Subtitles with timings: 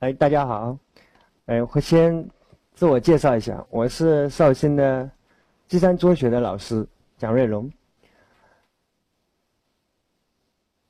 [0.00, 0.78] 哎，大家好，
[1.46, 2.24] 哎，我先
[2.72, 5.10] 自我介绍一下，我是绍兴的
[5.66, 6.86] 基山中学的老师
[7.16, 7.68] 蒋瑞龙。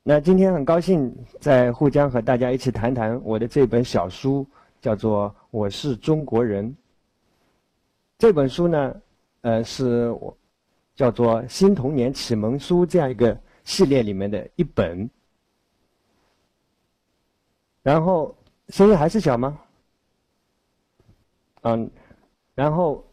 [0.03, 4.45] 那今天很高兴在沪江和大家一起谈谈我的这本小书，
[4.79, 6.69] 叫做《我是中国人》。
[8.19, 9.01] 这本书呢，
[9.41, 10.37] 呃，是我
[10.93, 15.09] 叫做《新童年启蒙书》这样一个系列里面的一本，
[17.81, 18.35] 然后。
[18.69, 19.59] 声音还是小吗？
[21.63, 21.89] 嗯，
[22.55, 23.03] 然后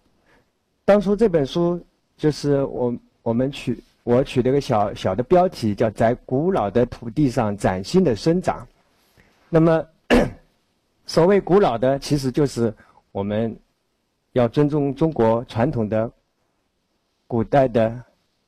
[0.84, 1.82] 当初这本书
[2.16, 8.66] 就是我我们取我取了个小小的标题，叫在古老的土地上崭新的生长。
[9.48, 9.84] 那么
[11.06, 12.72] 所谓古老的，其实就是
[13.10, 13.58] 我们
[14.32, 16.10] 要尊重中国传统的
[17.26, 18.00] 古代的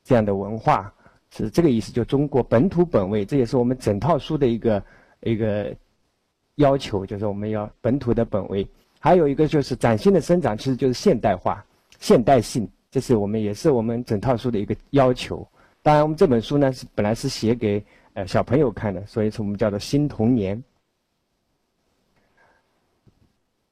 [0.05, 0.93] 这样的文化，
[1.31, 3.25] 是这个意思，就中国本土本位。
[3.25, 4.83] 这也是我们整套书的一个
[5.21, 5.75] 一个。
[6.59, 8.67] 要求就是我们要本土的本位，
[9.01, 11.65] 还有一个就是崭新的生长，其实就是现代化、
[12.01, 15.47] 现代性，这是我们也是我们整套书的一个要求。
[15.83, 17.83] 当然，我们这本书呢是本来是写给
[18.15, 20.63] 呃小朋友看的，所以说我们叫做新童年。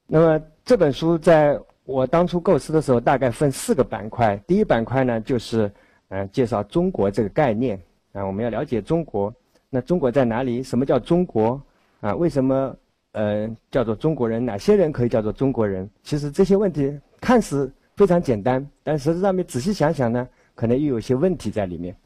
[0.07, 4.37] 那么这本书在我当初构思的时候，大概分四个板块。
[4.47, 5.71] 第一板块呢就是
[6.09, 7.77] 嗯介绍中国这个概念
[8.13, 9.35] 啊，我们要了解中国，
[9.69, 10.63] 那中国在哪里？
[10.63, 11.61] 什么叫中国？
[12.07, 12.77] 啊，为什么
[13.13, 14.45] 呃叫做中国人？
[14.45, 15.91] 哪些人可以叫做中国人？
[16.05, 21.97] 其实这些问题看似非常简单，但实质上面仔细想想呢，可能又有些问题在里面。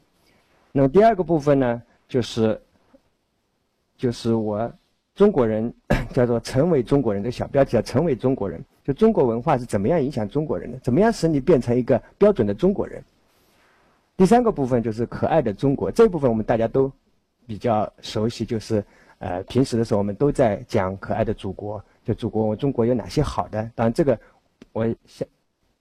[0.72, 2.58] 那么第二个部分呢，就是
[3.98, 4.72] 就是我
[5.14, 5.70] 中国人
[6.14, 10.78] 叫做成为中国人，这个小标题叫成为中国人，就中国文化是怎么样影响中国人的？
[10.78, 13.04] 怎么样使你变成一个标准的中国人？
[14.16, 16.90] 第三个部分就是可爱的中国，这部分我们大家都
[17.46, 18.82] 比较熟悉，就是。
[19.20, 23.70] 呃，平时的时候我们都在讲可爱的祖国，就祖国，我们中国有哪些好的？
[23.74, 24.18] 当然，这个
[24.72, 25.28] 我想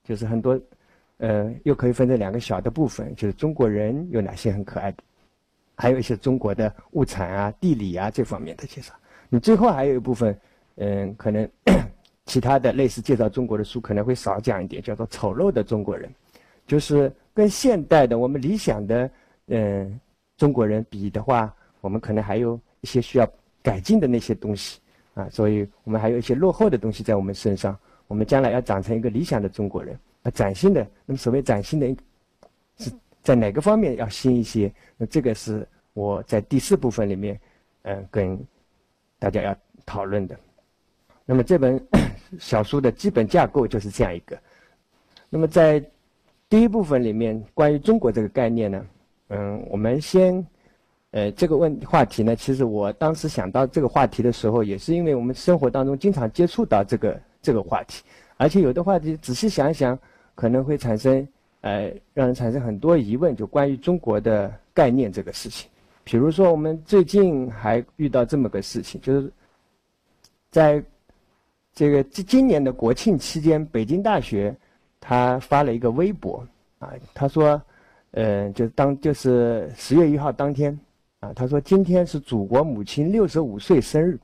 [0.03, 0.59] 就是很多，
[1.19, 4.97] 呃，又可以分成两个小的部分，就是中国人有哪些很可爱的，
[5.77, 8.93] 还有一些中国的物产啊、地理啊这方面的介绍。
[9.29, 10.37] 你最后还有一部分，
[10.75, 11.49] 嗯，可能
[12.27, 16.13] 其他的类似介绍中国的书可能会少讲一点，叫做丑陋的中国人，
[16.67, 19.09] 就是跟现代的我们理想的
[19.47, 19.97] 嗯
[20.35, 22.59] 中国人比的话，我们可能还有。
[22.81, 23.29] 一些需要
[23.61, 24.79] 改进的那些东西，
[25.13, 27.77] 啊，所以我们还有一些落后的东西在我们身上。
[28.07, 30.81] 我们将来要长成一个理想的中国人，啊，崭新的。
[31.05, 31.95] 那么所谓崭新的，
[32.77, 32.91] 是
[33.21, 34.73] 在哪个方面要新一些？
[34.97, 37.39] 那这个是我在第四部分里面，
[37.83, 38.43] 嗯，跟
[39.19, 40.35] 大家要讨论的。
[41.23, 41.79] 那么这本
[42.39, 44.35] 小书的基本架构就是这样一个。
[45.29, 45.79] 那么在
[46.49, 48.85] 第一部分里面，关于中国这个概念呢，
[49.27, 50.43] 嗯，我们先。
[51.11, 58.03] 呃，这个问话题呢，其实我当时想到这个话题的时候，也是因为我们生活当中经常接触到这个这个话题，
[58.37, 59.97] 而且有的话题仔细想一想，
[60.35, 61.27] 可能会产生
[61.61, 65.67] 呃，让人产生很多疑问，就关于中国的概念这个事情。
[66.03, 69.31] 比如说，我们最近还遇到这么个事情，就是
[70.51, 70.83] 在
[71.73, 74.55] 这个今今年的国庆期间，北京大学
[74.99, 76.45] 他发了一个微博
[76.77, 77.59] 啊，他说，
[78.11, 80.79] 呃，就当就是十月一号当天。
[81.19, 84.19] 啊，他说今天是祖国母亲六十五岁生日。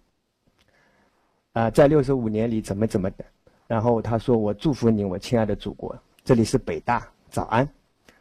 [1.54, 3.24] 啊，在六十五年里怎么怎么的，
[3.66, 7.66] 然后他说我祝福你，我亲爱的祖国，这里是北大，早安。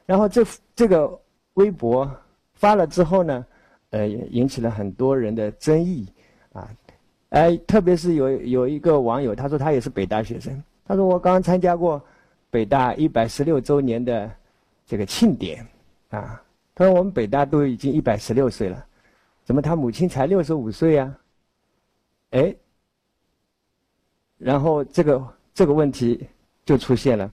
[0.06, 0.46] 然后这
[0.76, 1.20] 这个
[1.54, 2.08] 微博
[2.52, 3.46] 发了之后呢，
[3.90, 6.06] 呃，引起了很多人的争议，
[6.52, 6.70] 啊，
[7.30, 12.00] 哎，特别是有有一个网友，他说他也是北大学生，他说我刚参加过
[12.50, 14.30] 北大一百十六周年的
[14.86, 15.66] 这个庆典，
[16.10, 16.40] 啊。
[16.74, 18.84] 他说：“我们北大都已经一百十六岁了，
[19.44, 21.14] 怎么他母亲才六十五岁呀？”
[22.30, 22.52] 哎，
[24.38, 26.28] 然后这个这个问题
[26.64, 27.30] 就出现了：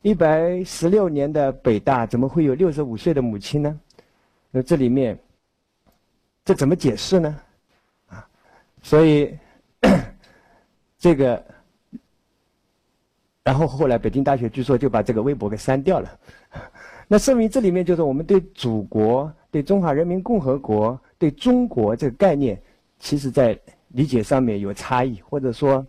[0.00, 3.80] 一百十六年的北大怎么会有六十五岁的母亲呢？
[4.50, 5.18] 那这里面
[6.42, 7.40] 这怎么解释呢？
[8.06, 8.26] 啊，
[8.82, 9.36] 所以
[10.96, 11.44] 这个，
[13.42, 16.18] 然后后来北京大学据说就把这个微博给删掉了。
[17.08, 22.60] 那说明这里面就是我们对祖国、对中华人民共和国、对中国这个概念，
[22.98, 23.58] 其实在
[23.88, 25.86] 理解上面有差异，或者说，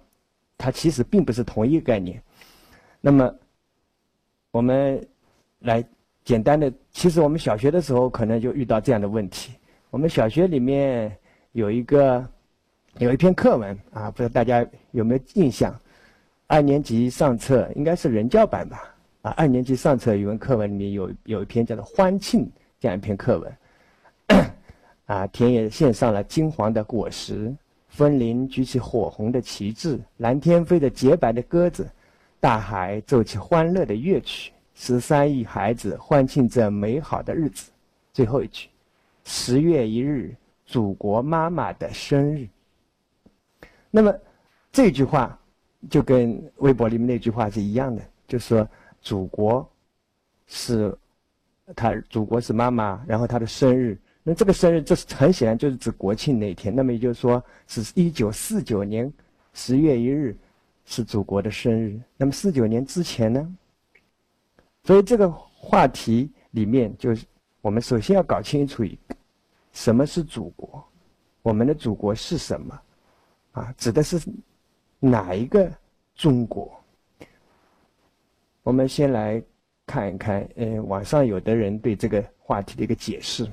[0.57, 2.21] 它其实并不是同一个概念。
[3.01, 3.33] 那么，
[4.51, 5.03] 我们
[5.59, 5.83] 来
[6.23, 9.53] 简单的，其实我们小学的时候可能就遇到这样的问题。
[9.89, 11.11] 我们小学里面
[11.53, 12.23] 有一个
[12.99, 15.75] 有一篇课文啊，不知道大家有没有印象？
[16.45, 18.93] 二年级上册应该是人教版吧。
[19.31, 22.45] 二年级上册语文课文里面有有一篇叫做《欢庆》
[22.79, 23.57] 这样一篇课文，
[25.07, 27.53] 啊，田野献上了金黄的果实，
[27.89, 31.89] 枫林举起火红的旗帜，蓝天飞着洁白的鸽子，
[32.39, 37.71] 大海奏起欢乐的乐曲，十三亿孩子欢庆这美好的日子。
[38.13, 38.69] 最后一句：
[39.23, 40.35] 十月一日，
[40.65, 42.47] 祖国妈妈的生日。
[43.89, 44.13] 那么
[44.71, 45.39] 这句话
[45.89, 48.67] 就跟微博里面那句话是一样的，就是说
[49.01, 49.69] 祖国
[50.47, 50.95] 是
[51.75, 53.97] 他祖国是妈妈，然后他的生日。
[54.23, 56.75] 那这个生日，这是很显然就是指国庆那天。
[56.75, 59.11] 那么也就是说，是一九四九年
[59.53, 60.37] 十月一日
[60.85, 61.97] 是祖国的生日。
[62.17, 63.57] 那么四九年之前呢？
[64.83, 67.25] 所以这个话题里面，就是
[67.61, 69.15] 我们首先要搞清楚一个：
[69.71, 70.83] 什么是祖国？
[71.41, 72.81] 我们的祖国是什么？
[73.53, 74.19] 啊，指的是
[74.99, 75.71] 哪一个
[76.15, 76.77] 中国？
[78.67, 79.41] 我们先来
[79.85, 83.49] 看一看，嗯，网上有的人对这个话题的一个解释。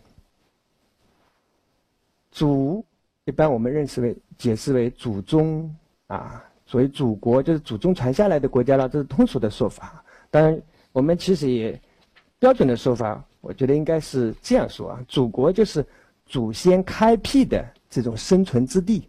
[2.33, 2.85] 祖
[3.25, 5.73] 一般我们认识为解释为祖宗
[6.09, 10.05] 啊，所谓祖国就是祖宗传下来的国家了，这是通俗的说法。
[10.33, 11.81] 当然，我们其实也
[12.41, 15.87] 标准的说法，我觉得应该是这样说啊：祖国就是
[16.27, 19.09] 祖先开辟的这种生存之地，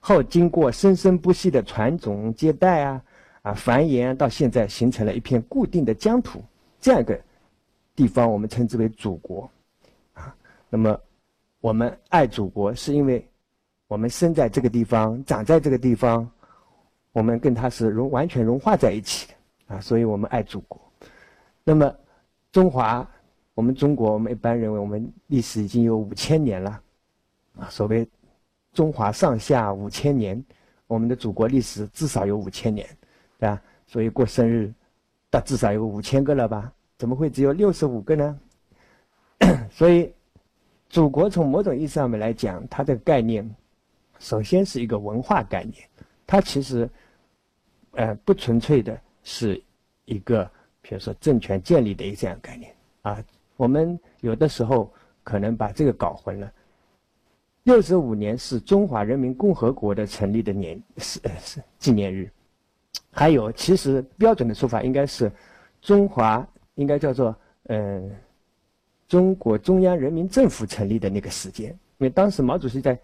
[0.00, 3.00] 后经过生生不息的传宗接代啊
[3.48, 6.42] 啊繁衍，到现在形成了一片固定的疆土，
[6.80, 7.18] 这样一个
[7.96, 9.50] 地方我们称之为祖国
[10.14, 10.34] 啊。
[10.68, 10.98] 那么。
[11.60, 13.28] 我们爱祖国，是因为
[13.88, 16.30] 我们生在这个地方，长在这个地方，
[17.10, 20.80] 我们跟它是融完全融化在一起的啊，所以我们爱祖国。
[21.64, 21.92] 那么，
[22.52, 23.04] 中华，
[23.54, 26.80] 我们中国，我们一般认为我们历史已经有五千年了
[27.58, 27.68] 啊。
[27.68, 28.08] 所谓
[28.72, 30.42] 中华上下五千年，
[30.86, 32.88] 我们的祖国历史至少有五千年，
[33.38, 33.62] 对吧？
[33.86, 34.72] 所以过生日，
[35.30, 36.72] 到至少有五千个了吧？
[36.96, 38.40] 怎么会只有六十五个呢？
[39.70, 40.12] 所以。
[40.90, 43.46] 祖国从某种意义上面来讲，它的概念，
[44.18, 45.74] 首先是一个文化概念，
[46.26, 46.88] 它其实，
[47.90, 49.62] 呃，不纯粹的是
[50.06, 50.50] 一个，
[50.80, 53.22] 比如说政权建立的一这样概念啊。
[53.58, 54.90] 我们有的时候
[55.22, 56.50] 可能把这个搞混了。
[57.64, 62.32] 六十五年是中华人民共和国的成立的年是是纪念日，
[63.10, 65.30] 还有其实标准的说法应该是
[65.80, 67.34] 中华应该叫做
[67.64, 68.10] 嗯。
[69.08, 73.00] 中国中央人民政府成立的那个时间，因为当时毛主席在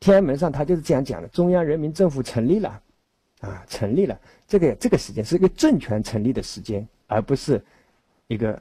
[0.00, 2.80] 天安门上，他就是这样讲的：中央人民政府成立了，
[3.40, 4.18] 啊，成立了。
[4.48, 7.62] 这个这个时间是一个政权成立的时间，而不是
[8.26, 8.58] 一个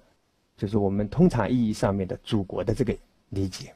[0.58, 2.94] 就是我们通常意义上面的祖国的这个
[3.30, 3.74] 理解，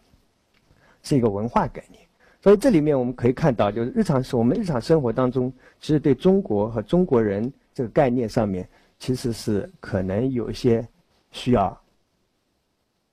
[1.02, 2.04] 是一个文化概念。
[2.48, 5.52] 所以这里面我们可以看到，就是日常是我们日常生活当中，
[5.82, 8.66] 其实对中国和中国人这个概念上面，
[9.00, 10.88] 其实是可能有一些
[11.30, 11.78] 需要。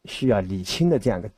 [0.05, 1.29] 需要理清的这样的，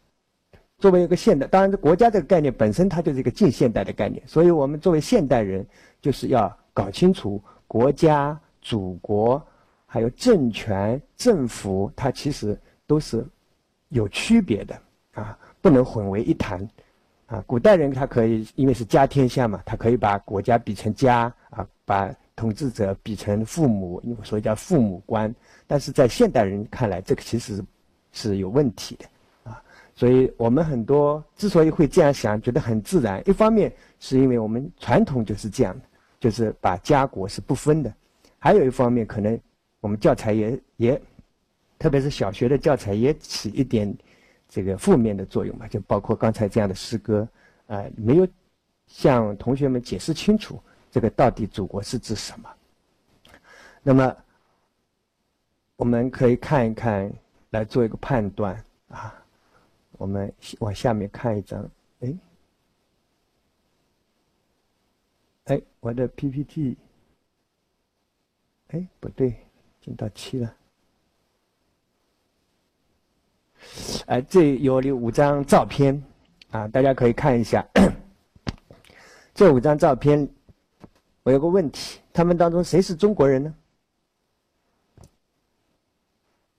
[0.79, 5.65] 作为一个现代，当然国家这个概念本身它就是一个近现代的概念，所以我们作为现代人，
[6.03, 9.43] 就是要搞清楚国家、祖国，
[9.87, 13.25] 还有政权、政府，它其实都是
[13.89, 14.79] 有区别的
[15.15, 16.69] 啊，不能混为一谈
[17.26, 17.43] 啊。
[17.46, 25.34] 古代人他可以因为是家天下嘛，他可以把国家比成家啊，把统治者比成父母，所以叫父母官。
[25.67, 27.64] 但是在现代人看来，这个其实。
[28.12, 29.62] 是有问题的，啊，
[29.94, 33.70] 所以我们很多之所以会这样想，觉得很自然，一方面
[34.00, 35.84] 是因为我们传统就是这样的，
[36.19, 37.90] 就是把家国是不分的；，
[38.38, 39.38] 还有一方面，可能
[39.83, 41.02] 我们教材也也，
[41.78, 43.95] 特别是小学的教材也起一点
[44.57, 47.29] 这个负面的作用吧，就包括刚才这样的诗歌，
[47.67, 48.27] 啊，没有
[48.87, 50.59] 向同学们解释清楚
[50.91, 52.49] 这个到底祖国是指什么。
[53.83, 54.17] 那么，
[55.77, 57.13] 我们可以看一看。
[57.51, 59.15] 来做一个判断啊！
[59.93, 61.71] 我们往下面看一张，
[62.01, 62.19] 哎，
[65.45, 66.77] 哎，我的 PPT，
[68.69, 69.37] 哎，不对，
[69.81, 70.55] 进到七了。
[74.07, 76.03] 哎，这有五张照片
[76.51, 77.67] 啊，大家可以看一下。
[79.35, 80.29] 这五张照片，
[81.23, 83.55] 我有个问题：他们当中谁是中国人呢？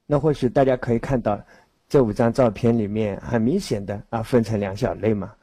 [0.05, 1.37] 那或许大家可以看到，
[1.89, 5.33] 这五张照片里面很明显的啊，分成两小类嘛，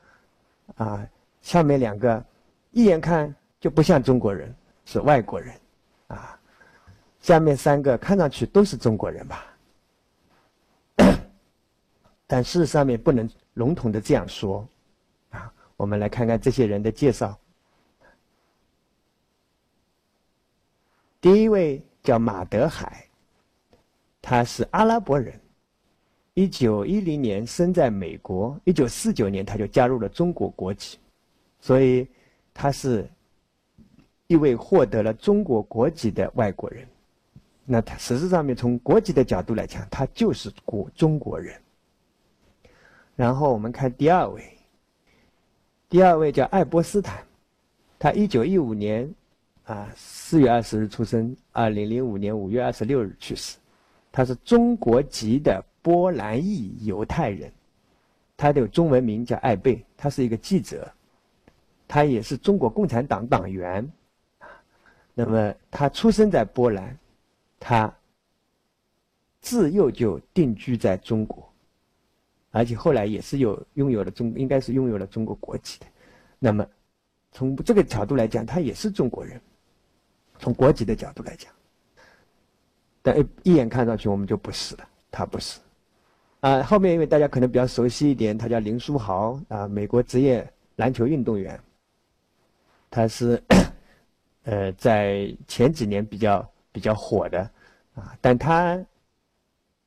[0.77, 1.07] 啊，
[1.43, 2.25] 下面两个
[2.71, 5.55] 一眼看就不像中国人，是外国人，
[6.07, 6.39] 啊，
[7.21, 9.45] 下面三个看上去都是中国人吧，
[12.27, 14.67] 但事实上面不能笼统的这样说，
[15.31, 17.39] 啊，我们来看看这些人的介绍。
[21.21, 23.01] 第一位叫马德海。
[24.27, 25.39] 他是阿拉伯人，
[26.33, 30.99] 一九一零年生在美国，一九四九年他就加入了中国国籍，
[31.61, 32.09] 所以
[32.55, 33.07] 他是
[34.27, 36.89] 一位获得了中国国籍的外国人。
[37.67, 41.61] 那他实质上面从国籍的角度来讲，他就是国中国人。
[43.17, 44.43] 然后我们看第二位，
[45.89, 47.25] 第二位叫爱波斯坦，
[47.99, 49.13] 他一九一五年
[49.65, 53.57] 啊四月二十日出生，二零零五年五月二十六日去世。
[54.11, 57.53] 他是中国籍的波兰裔犹太人，
[58.37, 60.91] 他的中文名叫艾贝，他是一个记者，
[61.89, 63.89] 他也是中国共产党党员。
[65.15, 66.97] 那么他出生在波兰。
[67.67, 67.91] 他
[69.41, 71.51] 自幼就定居在中国，
[72.55, 75.87] 而且后来也是有拥有了中，应该是拥有了中国国籍的。
[76.39, 76.65] 那么，
[77.33, 79.41] 从这个角度来讲，他也是中国人。
[80.39, 81.53] 从国籍的角度来讲，
[83.03, 85.59] 但一一眼看上去我们就不是了，他不是。
[86.39, 91.59] 啊，后面因为大家可能比较熟悉一点，他叫林书豪啊，美国职业篮球运动员。
[92.89, 93.43] 他是
[94.45, 97.51] 呃，在前几年比较比较火的。
[97.95, 98.81] 啊，但他，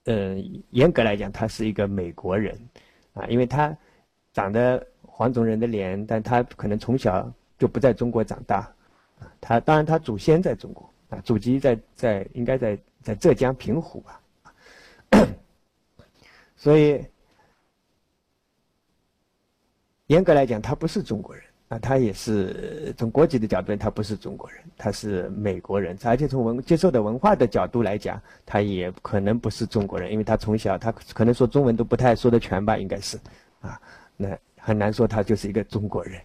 [0.10, 2.58] 嗯，严格来讲，他是一个美国人，
[3.14, 3.78] 啊，因为他
[4.32, 8.60] 长得黄种人的脸，但他可能从小就不在中国长大，
[9.20, 14.22] 啊，他当然他祖先在中国，啊，祖籍在在应该在在浙江平湖吧，
[16.56, 17.04] 所以
[20.06, 21.44] 严格来讲，他不是中国人。
[21.70, 33.18] 啊，他也是从国籍的角度，他不是中国人，他是美国人，而且从文接受的文化的角度来讲，他也可能不是中国人，因为他从小他可能说中文都不太说得全吧，应该是，
[33.60, 33.78] 啊，
[34.16, 36.22] 那很难说他就是一个中国人。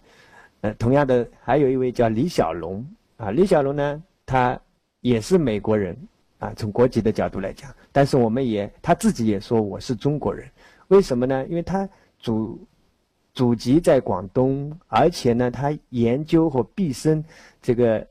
[0.61, 2.85] 呃，同样的，还有一位叫李小龙，
[3.17, 4.57] 啊，李小龙呢，他
[5.01, 5.93] 也是美国人，
[6.39, 10.49] 啊，从国籍的角度来讲，但是我们也他自己也说我是中国人，
[10.87, 11.45] 为什么呢？
[11.49, 12.65] 因为他主。
[13.33, 17.23] 祖籍在广东，而且呢，他研究和毕生
[17.63, 18.05] 这个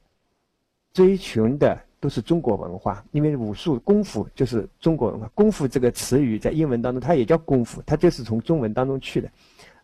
[0.93, 3.05] 追寻的都是中国文化。
[3.13, 9.31] 因为武术功夫就是中国文化，功夫这个词语在英文当中它也叫功夫，它就是从中文当中去的，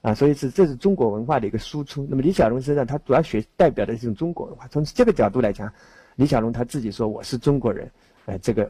[0.02, 2.04] 啊，所以是这是中国文化的一个输出。
[2.10, 5.72] 那么李小龙身上他主要学代表的这种中国文化，从这个角度来讲，
[6.16, 7.88] 李小龙他自己说我是中国人，
[8.26, 8.68] 呃，这个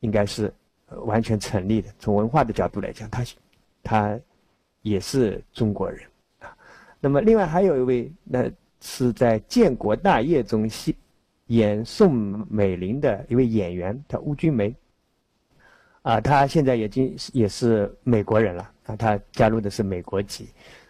[0.00, 0.50] 应该是
[1.04, 1.90] 完全成立的。
[1.98, 3.22] 从文化的角度来讲，他
[3.82, 4.18] 他。
[4.82, 6.00] 也是中国人
[6.38, 6.56] 啊，
[7.00, 10.96] 那么另外还有一位，那是在《建国大业》中戏
[11.48, 12.14] 演宋
[12.48, 14.74] 美龄的一位演员，叫邬君梅。
[16.00, 20.48] 啊，他现在已经也是美国人了啊，他加入的是美国籍，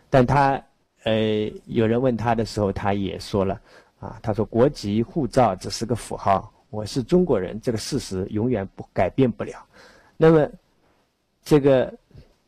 [0.09, 0.62] 但他
[1.02, 3.61] 呃，有人问他的时候，他也说了
[3.99, 9.66] 啊，他说国籍护照只是个符号，我是中国人，这个事实永远不改变不了。
[10.16, 10.49] 那么
[11.42, 11.92] 这个。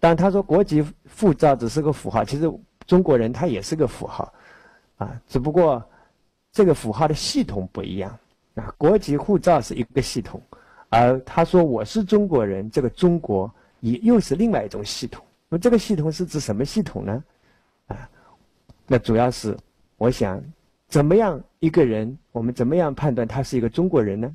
[0.03, 0.85] 但他说国籍
[1.17, 2.53] 护照只是个符号，其实
[2.89, 4.35] 中国人他也是个符号，
[4.97, 5.81] 啊，只不过
[6.51, 8.19] 这个符号的系统不一样
[8.57, 8.75] 啊。
[8.77, 10.43] 国籍护照是一个系统，
[10.89, 15.25] 而他说我是中国人，这个中国也又是另外一种系统。
[15.49, 17.25] 那这个系统是指什么系统呢？
[17.87, 18.11] 啊，
[18.89, 19.57] 那主要是
[19.99, 20.43] 我想
[20.89, 24.35] 怎么样一个人，我们怎么样判断他是一个中国人呢？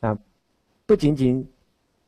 [0.00, 0.18] 啊，
[0.86, 1.48] 不仅仅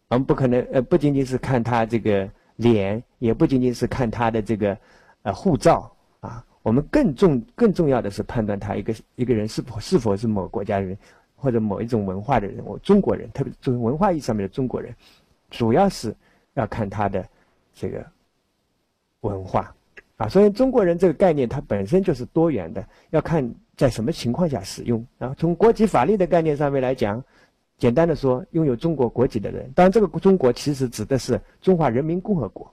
[0.09, 2.29] 我们不可能呃，不仅仅是看他这个。
[2.57, 4.77] 脸也不仅仅是看他的这个，
[5.23, 10.97] 呃，护照啊，我们更重更重要的是判断他一个一个人是否是否是某国家人，
[11.35, 14.95] 或者某一种文化的人，我中国人，特别从文化意义上面的中国人，
[15.51, 16.15] 主要是
[16.55, 17.27] 要看他的
[17.75, 18.05] 这个
[19.21, 19.75] 文化
[20.17, 20.29] 啊。
[20.29, 25.07] 所以中国人这个概念它本身就是多元的，要看在什么情况下使用。
[25.19, 27.23] 然后从国籍法律的概念上面来讲。
[27.79, 32.73] 简单的说，拥有中国国籍的人，当然这个中国其实指的是中华人民共和国，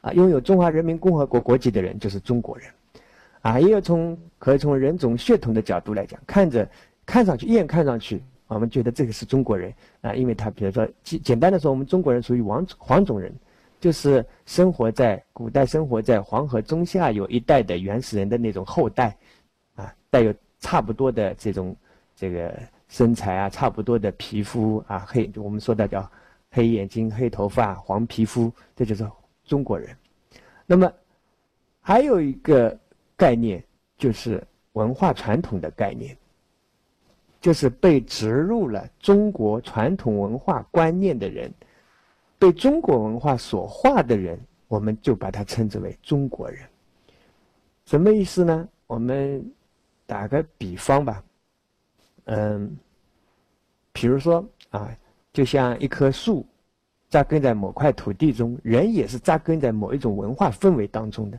[0.00, 2.70] 啊，拥有中华人民共和国国籍的人就是中国人，
[3.42, 6.66] 啊，也有从可以从人种血统的角度来讲，看着
[7.04, 13.30] 看上去一眼看上去，我们觉得这个是中国人啊，因为他比如说简简单的说，我们中国人属于黄黄种人，
[13.78, 19.14] 就是生活在古代生活在黄河中下游一带的原始人的那种后代，
[19.74, 21.76] 啊，带有差不多的这种
[22.16, 22.58] 这个。
[22.88, 26.10] 身材啊，差不多的皮肤啊，黑，我们说的叫
[26.50, 29.06] 黑眼睛、黑头发、黄皮肤，这就是
[29.44, 29.94] 中国人。
[30.66, 30.90] 那么
[31.80, 32.76] 还有一个
[33.16, 33.62] 概念，
[33.96, 34.42] 就是
[34.72, 36.16] 文化传统的概念，
[37.40, 41.52] 就是被植入了中国传统文化观念的人，
[42.38, 46.66] 被中国文化所化的人，我们就把它称之为中国人。
[47.84, 48.68] 什么意思呢？
[48.86, 49.44] 我们
[50.06, 51.22] 打个比方吧。
[52.30, 52.76] 嗯，
[53.92, 54.94] 比如说啊，
[55.32, 56.46] 就像一棵树
[57.08, 61.38] 扎根在某块土地中，人也是扎根在某一种文化氛围当中的。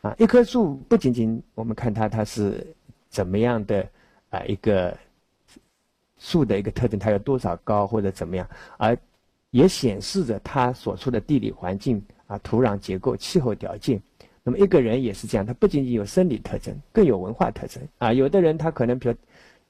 [0.00, 2.66] 啊，一棵树不仅仅我们看它它是
[3.10, 3.86] 怎么样的
[4.30, 4.96] 啊一个
[6.18, 8.48] 树的一个特征，它有多少高或者怎么样，
[8.78, 8.96] 而
[9.50, 14.00] 也显示着它所处的地理环境啊、土壤结构、气候条件。
[14.42, 18.12] 那么一个人也是这样，他不仅仅有生理特征，更有文化特征啊。
[18.12, 19.14] 有的人他可能比如，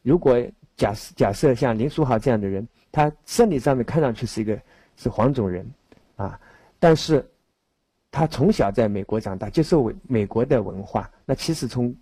[0.03, 0.41] 如果
[0.77, 4.59] 假设假设像林书豪这样的人，他生理上面看上去是一个
[4.97, 5.67] 是黄种人
[6.17, 6.39] 啊，
[6.79, 7.25] 但是
[8.11, 11.95] 他从小在美国长大，接受美国的文化，那其实从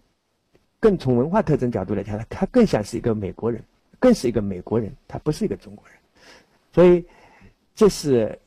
[0.79, 3.63] 更从文化特征角度来讲，他更像是一个美国人，
[3.99, 5.97] 更是一个美国人，他不是一个中国人。
[6.73, 7.05] 所以
[7.75, 8.39] 这是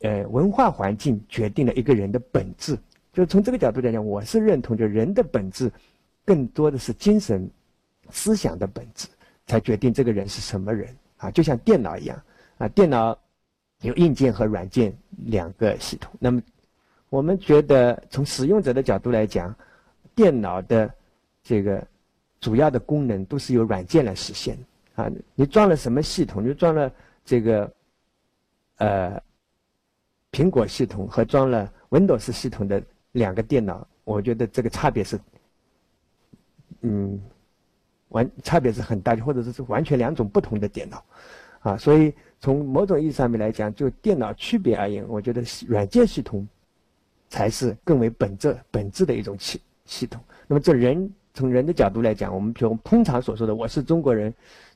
[0.00, 2.76] 呃文化环境决定了一个人的本质。
[3.12, 5.70] 就从这个角度来讲，我是认同，就人的本质，
[6.24, 7.48] 更多的是精神、
[8.12, 9.08] 思想的本质，
[9.46, 11.30] 才决定这个人是什么人啊。
[11.30, 12.22] 就像电脑一样
[12.58, 13.18] 啊，电脑
[13.80, 16.12] 有硬件和软件两个系统。
[16.20, 16.40] 那么，
[17.08, 19.52] 我们觉得从使用者的角度来讲，
[20.14, 20.92] 电脑的
[21.42, 21.84] 这个
[22.38, 24.56] 主要的功能都是由软件来实现
[24.94, 25.10] 啊。
[25.34, 26.46] 你装了什么系统？
[26.46, 26.92] 你装了
[27.24, 27.72] 这个
[28.76, 29.20] 呃
[30.30, 32.82] 苹果系统和装了 Windows 系统的。
[33.12, 35.20] 两个电脑，我觉得这个差别是，
[36.80, 37.20] 嗯，
[38.12, 41.04] 完差别是很大的，或者说是完全两种不同的电脑，
[41.60, 46.46] 啊，所以从某种意义上面来讲，就电脑区别而言，我觉得软件系统
[47.28, 50.22] 才是更为本质本质的一种系系统。
[50.46, 54.32] 那么，这人从人的角度来讲，我们比如通常所说的“我是中国人”，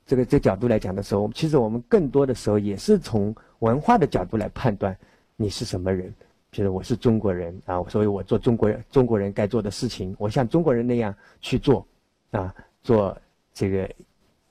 [0.06, 4.96] 这个这角度来讲的时候，其实我们更多的时候也是从文化的角度来判断
[5.36, 6.12] 你是什么人。
[6.52, 11.86] 觉得我是中国人啊，所以我做中国人中国人该做的事情，我像中国人那样去做，
[12.30, 13.14] 啊，做
[13.56, 13.90] 这个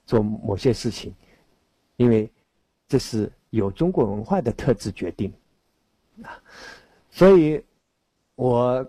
[0.04, 1.14] 做某些事情，
[1.96, 2.28] 因为
[2.88, 5.32] 这是有中国文化的特质决定，
[6.24, 6.34] 啊，
[7.10, 7.62] 所以
[8.34, 8.84] 我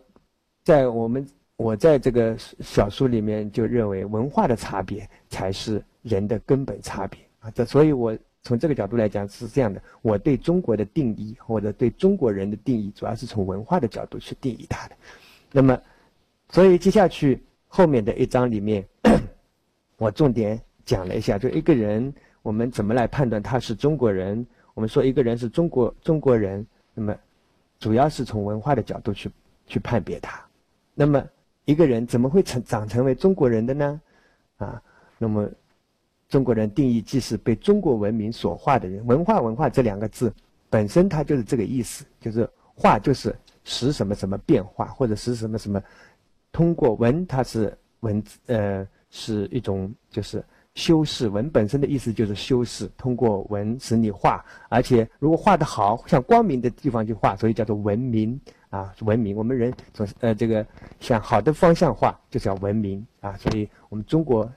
[0.63, 8.17] 在我们我在这个小说里面就认为文化的差别才是人的根本差别啊，这所以我。
[8.43, 14.95] 从这个角度来讲是这样的，我对中国的定义或者对中国人的定义，主要是从文化的角度去定义它的。
[15.51, 15.77] 那么，
[16.51, 18.87] 所以接下去后面的一章里面，
[19.97, 24.45] 我重点讲了一下，就一个人我们怎么来判断他是中国人？
[24.73, 27.15] 我们说一个人是中国中国人，那么
[27.79, 29.29] 主要是从文化的角度去
[29.65, 30.41] 去判别他。
[30.93, 31.23] 那么
[31.65, 34.01] 一个人怎么会成长成为中国人的呢？
[34.57, 34.81] 啊，
[35.17, 35.49] 那么。
[36.29, 40.29] 中国人定义即是被中国文明所化的人，文化文化这两个字
[40.69, 43.33] 本身它就是这个意思，就是化就是
[43.63, 45.81] 使什么什么变化，或者使什么什么
[46.51, 50.43] 通过文，它是文字呃是一种就是
[50.75, 58.39] 修饰文本身的意思就是修饰，通过文使你画，而且如果画的好，向光明的地方去画，所以叫做文明
[58.69, 59.35] 啊文明。
[59.35, 60.65] 我们人总是呃这个
[60.99, 63.35] 向好的方向画，就叫文明啊。
[63.37, 64.49] 所以我们中国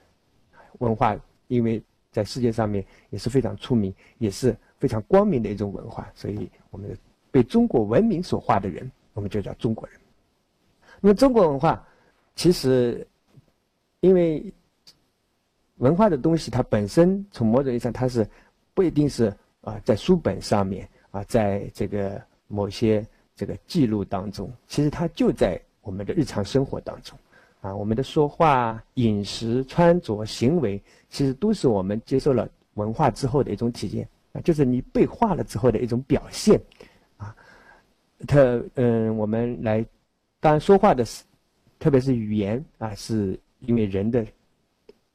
[0.79, 1.19] 文化。
[1.51, 1.83] 因为
[2.13, 6.97] 在世界上面也是非常出名，也是非常光明的一种文化，所以我们
[7.33, 9.99] 被中国文明所化的人，我们就叫中国人。
[11.01, 11.85] 那么中国文化
[12.37, 13.05] 其实，
[14.01, 14.53] 因为
[15.77, 18.27] 文化的东西，它本身从某种意义上，它是
[18.75, 27.19] 不一定是啊在书本上面啊，在这个某些这个记录当中，其实它就在我们的日常生活当中。
[27.63, 36.59] 啊，我们的说话、饮食、穿着、行为，其实都是我们接受了文化之后的一种体现啊，就是你被化了之后的一种表现，
[37.19, 37.37] 啊，
[38.27, 39.85] 特嗯，我们来，
[40.41, 41.23] 当然说话的是，
[41.79, 44.27] 特别是语言啊，是因为人的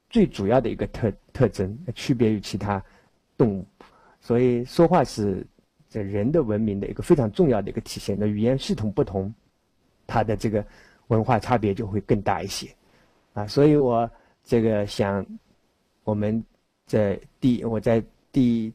[0.10, 2.84] 最主要的一个特特征，区别于其他
[3.38, 3.66] 动物，
[4.22, 5.46] 所以说话是
[5.88, 8.18] 在人的文明的一个非常重要的一个体现。
[8.20, 9.34] 那语言系统不同，
[10.08, 10.66] 它的这个。
[11.10, 12.68] 文化差别就会更大一些，
[13.34, 14.10] 啊，所以我
[14.44, 15.24] 这个想，
[16.04, 16.44] 我们
[16.88, 18.74] 在第我在第，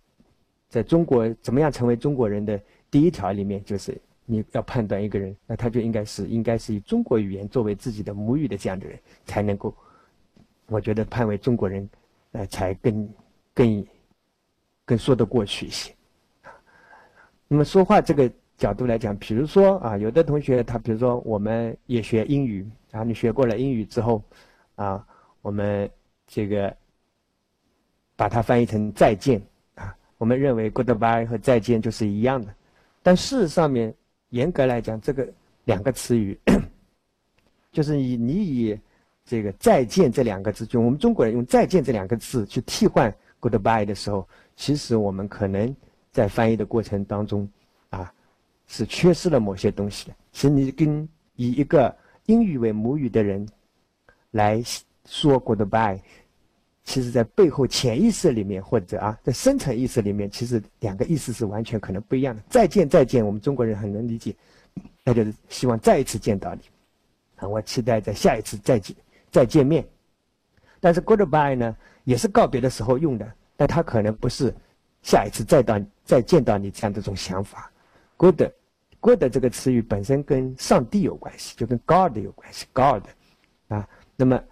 [0.69, 2.57] 在中国怎么样成为中国人的
[2.89, 9.75] 第一条里面，就是你要判断一个人，那他就应该是应该是以中国语言作为自己的母语的这样的人，才能够，
[10.67, 11.89] 我觉得判为中国人，
[12.33, 13.09] 呃，才更
[13.55, 13.87] 更
[14.85, 15.95] 更说得过去一些。
[17.49, 18.31] 那么说话这个。
[18.61, 24.23] 角度来讲，比如说啊，有的同学他，比如说我们也学英语，啊你学过了英语之后，
[24.75, 25.03] 啊，
[25.41, 25.91] 我们
[26.27, 26.77] 这个
[28.17, 29.41] 把它翻译成再见
[29.77, 32.55] 啊，我们认为 goodbye 和再见就是一样的，
[33.03, 33.95] 但事实上面
[34.31, 35.29] 严格来讲，这个
[35.65, 36.37] 两个词语，
[37.71, 38.79] 就是以你以
[39.25, 45.75] 这个再见这两个字，就我们中国人用再见这两个字去替换 goodbye 的时候，其实我们可能
[46.11, 47.49] 在翻译的过程当中
[47.91, 48.13] 啊。
[48.73, 50.15] 是缺失了某些东西的。
[50.31, 51.93] 其实你跟以一个
[52.27, 53.45] 英语为母语的人
[54.31, 54.63] 来
[55.05, 55.99] 说 goodbye，
[56.91, 62.43] 其实在背后潜意识里面或者啊在深层意识里面，其实两个意思是完全可能不一样的。
[62.49, 64.35] 再见再见，我们中国人很能理解，
[65.05, 66.63] 那就是希望再一次见到你，
[67.37, 68.97] 啊，我期待在下一次再见
[69.31, 69.87] 再见面。
[70.81, 74.53] 但是 goodbye 呢，也是告别的时候用的，但它可能不是
[75.03, 77.71] 下一次再到再见到你这样这种想法。
[78.17, 78.43] good
[78.99, 83.05] good 这个词语本身跟上帝有关系，就跟 God 有关系，God
[83.69, 83.89] 啊。
[84.17, 84.43] 那么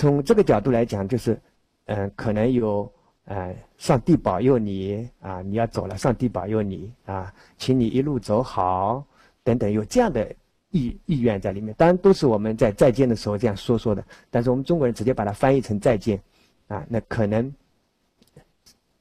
[0.00, 1.38] 从这个角度来讲，就是
[1.84, 2.90] 嗯，可能有
[3.26, 9.04] 呃，上帝保佑你啊，你要走了，上帝保佑你啊，请你一路走好
[9.44, 10.26] 等等，有这样的。
[10.72, 14.04] 意意愿在里面，当然都是我们在再见的时候这样说说的。
[14.30, 16.16] 但是我们中国人直接把它翻译成再见，
[16.68, 17.52] 啊，那可能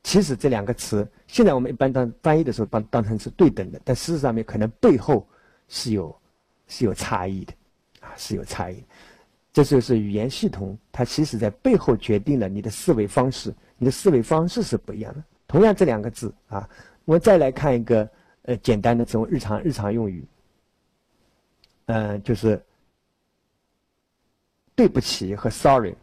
[0.02, 5.24] 其实这两个词，现在我们一般当翻译的时候当当成是对等的，但事实上面可能背后
[5.68, 6.20] 是有
[6.66, 7.54] 是有差异的，
[8.00, 8.84] 啊，是有差异。
[9.52, 15.24] 这就是语言系统，它其实在背后决定了你的思维方式，你的思维方式是不一样的。
[15.48, 16.70] 同样这两个字啊，
[17.06, 18.08] 我们再来看一个
[18.44, 20.24] 呃简单的这种日常日常用语。
[21.88, 22.64] 嗯，就是
[24.76, 25.96] 对不起和 sorry。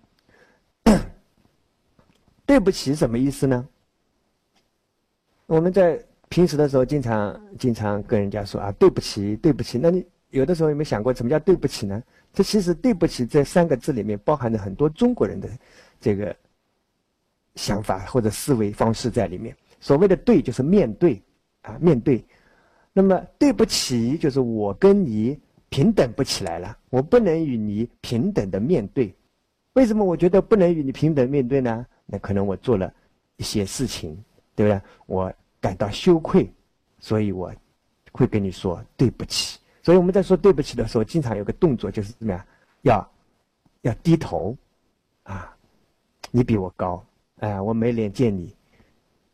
[2.44, 3.68] 对不起什么意思呢？
[5.46, 9.78] 我们在平时的时候经常经常跟人家说啊，对不起，对不起。
[9.78, 12.02] 那你有的时候有没有想过，什么叫对不起呢？
[12.36, 15.48] 这其实对不起这三个字里面包含着很多中国人的
[15.98, 16.36] 这个
[17.54, 19.56] 想法或者思维方式在里面。
[19.80, 21.20] 所谓的对，就是面对
[21.62, 22.22] 啊，面对。
[22.92, 25.40] 那么对不起，就是我跟你。
[25.68, 29.12] 平等不起来了，我不能与你平等的面对。
[29.72, 31.84] 为什么我觉得不能与你平等面对呢？
[32.06, 32.90] 那可能我做了
[33.36, 34.16] 一些事情，
[34.54, 34.80] 对不对？
[35.06, 36.48] 我感到羞愧，
[37.00, 37.52] 所以我
[38.12, 39.58] 会跟你说对不起。
[39.86, 42.44] 所以我们在说对不起的时候，经常有个动作就是怎么样？
[42.82, 43.10] 要
[43.82, 44.56] 要低头
[45.22, 45.56] 啊！
[46.32, 47.00] 你比我高，
[47.36, 48.52] 哎，我没脸见你。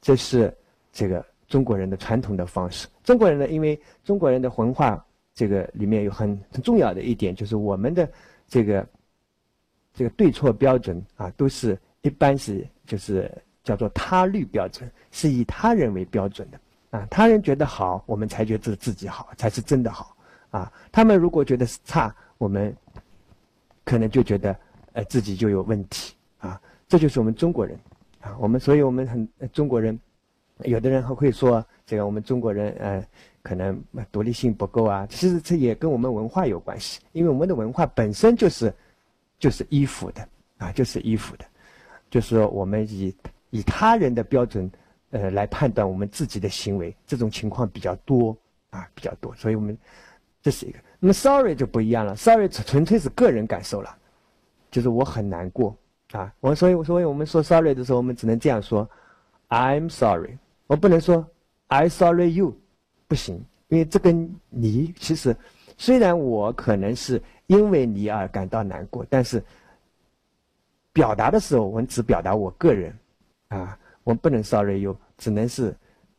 [0.02, 0.54] 这是
[0.92, 2.86] 这个中国人的传统的方式。
[3.02, 5.02] 中国人呢，因为中国人的文化。
[5.34, 8.06] 这个里面有很很重要的一点，就是我们的
[8.46, 8.86] 这个
[9.94, 13.32] 这个对错标准啊，都是一般是就是
[13.64, 16.60] 叫做他律标准，是以他人为标准的
[16.90, 17.08] 啊。
[17.10, 20.14] 他人觉得好，我们才觉得自己好，才是真的好
[20.52, 20.72] 啊。
[20.92, 22.72] 他们如果觉得是差，我们
[23.84, 24.56] 可能就觉得
[24.92, 26.60] 呃自己就有问题啊。
[26.86, 27.76] 这就是我们中国人
[28.20, 28.36] 啊。
[28.38, 29.98] 我们所以我们很中国人，
[30.60, 33.04] 有的人还会说这个我们中国人呃。
[33.44, 38.72] 可能独立性不够啊，其实这也跟我们文化有关系，因为我们的文化本身就是
[39.36, 41.44] 就是依附的啊，就是依附的，
[42.08, 43.12] 就是说我们以
[43.50, 44.70] 以他人的标准
[45.10, 48.30] 呃来判断我们自己的行为，这种情况比较多
[48.70, 49.76] 啊，比较多，所以我们
[50.42, 50.78] 这是一个。
[50.98, 53.96] 那么 sorry 就不一样了，sorry 纯粹是个人感受了，
[54.70, 55.76] 就是我很难过。
[56.12, 58.86] 啊，我所以所以我们说 sorry 的时候，我们只能这样说
[59.48, 61.26] ，I'm sorry，我不能说
[61.68, 62.54] I sorry you。
[63.08, 65.36] 不行，因为这跟你其实，
[65.76, 69.42] 虽然我可能是因为你而感到难过，但是
[70.92, 72.94] 表达的时候，我们只表达我个人，
[73.48, 75.74] 啊，我们不能 sorry you，只能是，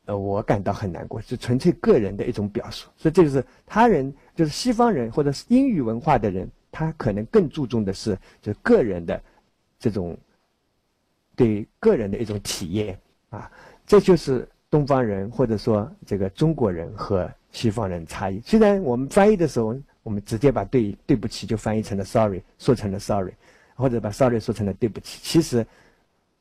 [0.05, 2.89] 呃，我感到很难过，是纯粹个人的一种表述。
[2.97, 9.21] 所以这就是他人，就是西方人或者是英语文化的人，他可能更注重的是就个人的
[9.79, 10.17] 这种
[11.35, 13.51] 对个人的一种体验啊，
[13.85, 14.47] 这就是。
[14.73, 23.31] 东方人或者说这个中国人和西方人差异，虽然我们翻译的时候，我们直接把对对不起就翻译成了 sorry，说成了 sorry，
[23.75, 25.19] 或者把 sorry 说成了对不起。
[25.21, 25.63] 其实，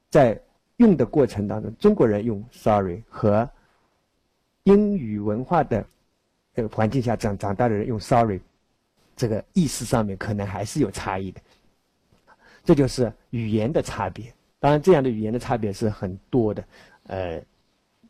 [0.08, 0.40] 在
[0.82, 3.48] 用的过程当中，中国人用 sorry 和
[4.64, 5.86] 英语文化的
[6.56, 8.40] 呃环境下长长大的人用 sorry，
[9.16, 11.40] 这个意思上面可能还是有差异的。
[12.64, 14.32] 这就是语言的差别。
[14.60, 16.64] 当然，这样的语言的差别是很多的，
[17.06, 17.42] 呃。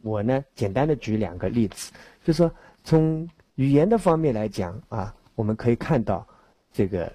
[0.05, 1.93] 我呢，简单的举两个例子，
[2.25, 6.27] 就是说从语言的方面来讲啊，我们可以看到，
[6.73, 7.13] 这个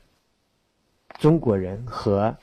[1.20, 2.34] 中国人和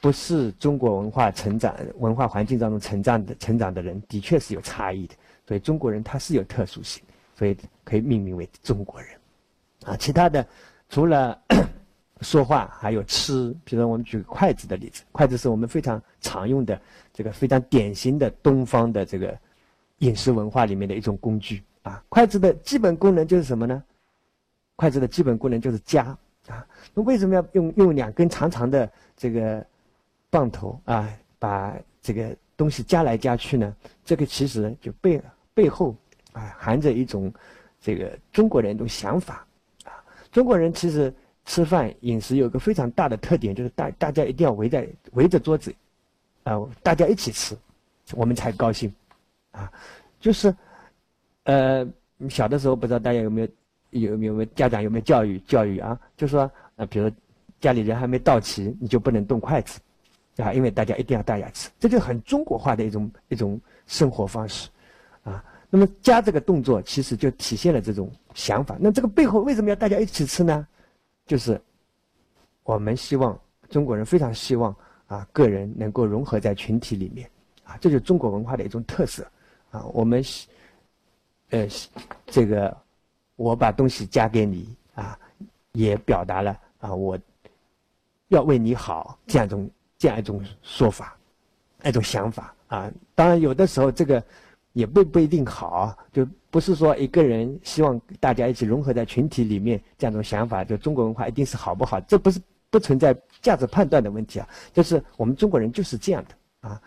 [0.00, 5.14] 不是中国文化成长、文化环境当中成长的成长的人，的确是有差异的。
[5.46, 7.02] 所以中国人他是有特殊性，
[7.36, 9.10] 所以可以命名为中国人。
[9.84, 10.46] 啊，其他的
[10.88, 11.38] 除了
[12.22, 16.80] 说话，还有吃，比如说我们举个筷子的例子，筷子是我们非常常用的，
[17.12, 19.36] 这个非常典型的东方的这个。
[20.00, 23.84] 饮食文化里面的一种工具啊，筷子的基本功能就是什么呢？
[24.76, 26.16] 筷子的基本功能就是夹
[26.48, 26.66] 啊。
[26.94, 29.62] 那为什么要用用两根长长的这个
[30.30, 33.74] 棒头啊，把这个东西夹来夹去呢？
[34.04, 35.20] 这个其实就背
[35.52, 35.94] 背后
[36.32, 37.32] 啊含着一种
[37.80, 39.46] 这个中国人一种想法
[39.84, 39.92] 啊。
[40.30, 41.12] 中国人其实
[41.44, 45.74] 吃饭饮食有个非常大的特点，就是大大家一定要围在围着桌子，
[46.44, 47.56] 啊，大家一起吃，
[48.12, 48.92] 我们才高兴，
[49.50, 49.70] 啊，
[50.20, 50.54] 就是，
[51.44, 51.86] 呃，
[52.28, 53.48] 小的时候不知道大家有没有
[53.90, 55.98] 有没有家长有没有教育教育啊？
[56.16, 56.42] 就说
[56.76, 57.10] 啊，比如
[57.58, 59.80] 家里人还没到齐，你就不能动筷子，
[60.40, 64.68] 啊，因为大家一定要大家吃，这就很中国化的一种一种生活方式，
[65.22, 65.44] 啊。
[65.72, 68.76] 那么加这个动作，其实就体现了这种想法。
[68.80, 70.66] 那这个背后为什么要大家一起吃呢？
[71.26, 71.60] 就是
[72.64, 74.74] 我们希望中国人非常希望
[75.06, 77.30] 啊，个人能够融合在群体里面
[77.62, 79.24] 啊，这就是中国文化的一种特色
[79.70, 79.84] 啊。
[79.94, 80.20] 我们
[81.50, 81.68] 呃，
[82.26, 82.76] 这个
[83.36, 85.16] 我把东西加给你啊，
[85.70, 87.16] 也表达了啊，我
[88.26, 89.70] 要为你好这样一种
[90.00, 91.16] 这样一种说法，
[91.84, 92.90] 一种想法啊。
[93.14, 94.20] 当然，有的时候这个。
[94.72, 102.00] 也不不一定好，就不是说一个人希望大家一起融合在群体里面这样一种想法，就中国文化一定是好不好？
[102.02, 106.80] 这不是不存在价值判断的问题啊，就是我们中国人就是这样的啊。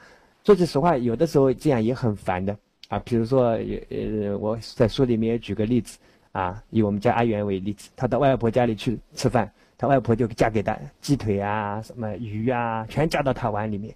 [0.46, 2.98] 说句实话，有的时候这样也很烦的啊。
[3.00, 5.98] 比如说，呃，我在书里面也举个例子
[6.32, 13.94] 啊，以我们家阿元为例子，他到外婆家里去吃饭，他外婆就夹给他鸡腿啊、什么鱼啊，全夹到他碗里面，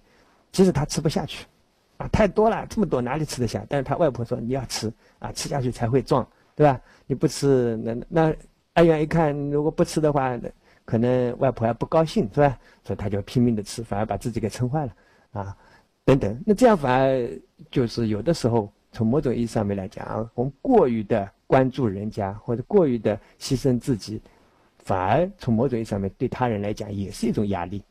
[0.52, 1.46] 其实他吃不下去。
[1.98, 3.66] 啊，太多了，这么多哪里吃得下？
[3.68, 6.80] 但是他外婆说你要吃啊，吃下去才会壮，对吧？
[7.08, 8.34] 你不吃，那那
[8.74, 10.38] 阿元一看，如果不吃的话，
[10.84, 12.56] 可能外婆还不高兴，是吧？
[12.84, 14.92] 所以他就拼命的吃，反而把自己给撑坏了，
[15.32, 15.56] 啊，
[16.04, 16.40] 等等。
[16.46, 17.28] 那这样反而
[17.68, 24.22] 就是有的时候，从某种意义上面来讲啊，我们过于的关注人家，或者过于的牺牲自己，
[24.88, 27.82] 反而从某种意义上面对他人来讲也是一种压力。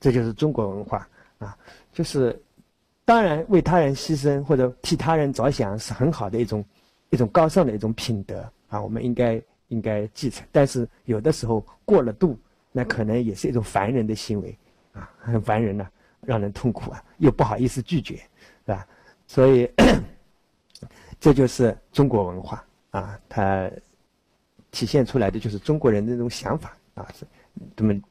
[0.00, 1.08] 这就是中国文化
[1.38, 1.56] 啊，
[1.92, 2.36] 就是。
[3.08, 6.64] 当然，为他人牺牲或者替他人着想是很好的一种
[7.10, 10.44] 一种高尚的一种品德啊，我们应该应该继承。
[10.50, 12.36] 但是有的时候过了度，
[12.72, 14.58] 那可能也是一种烦人的行为
[14.92, 15.88] 啊，很烦人呐，
[16.20, 18.84] 让人痛苦啊，又不好意思拒绝，是吧？
[19.28, 19.70] 所以
[21.20, 23.70] 这就是中国文化啊，它
[24.70, 27.26] 体现出来的就是中国人的那种想法啊，是
[27.74, 28.02] 他们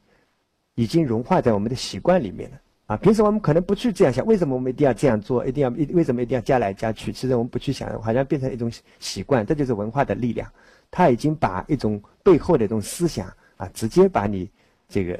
[0.74, 2.60] 已经融化在我们的习惯里面了。
[2.86, 5.44] 啊，平时我们可能不去这样想，为什么我们一定要这样做？
[5.44, 7.12] 一定要一为什么一定要加来加去？
[7.12, 10.48] 其实我们不去想，好像变成一种习惯，这就是文化的力量。
[10.88, 14.48] 他已经把一种背后的一种思想啊，直接把你
[14.88, 15.18] 这个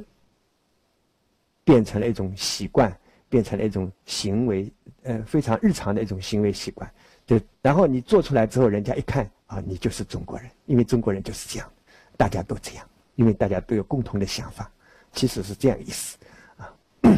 [1.64, 2.96] 变成了一种习惯，
[3.29, 6.91] 变成了一种行为，呃，非常日常的一种行为习惯。
[7.27, 11.69] 就然后你做出来之后，人家一看啊，你就是中国人，因为中国人就是这样，
[12.17, 14.71] 大家都这样，因为大家都有共同的想法，
[15.12, 16.17] 其实是这样意思。
[16.57, 16.73] 啊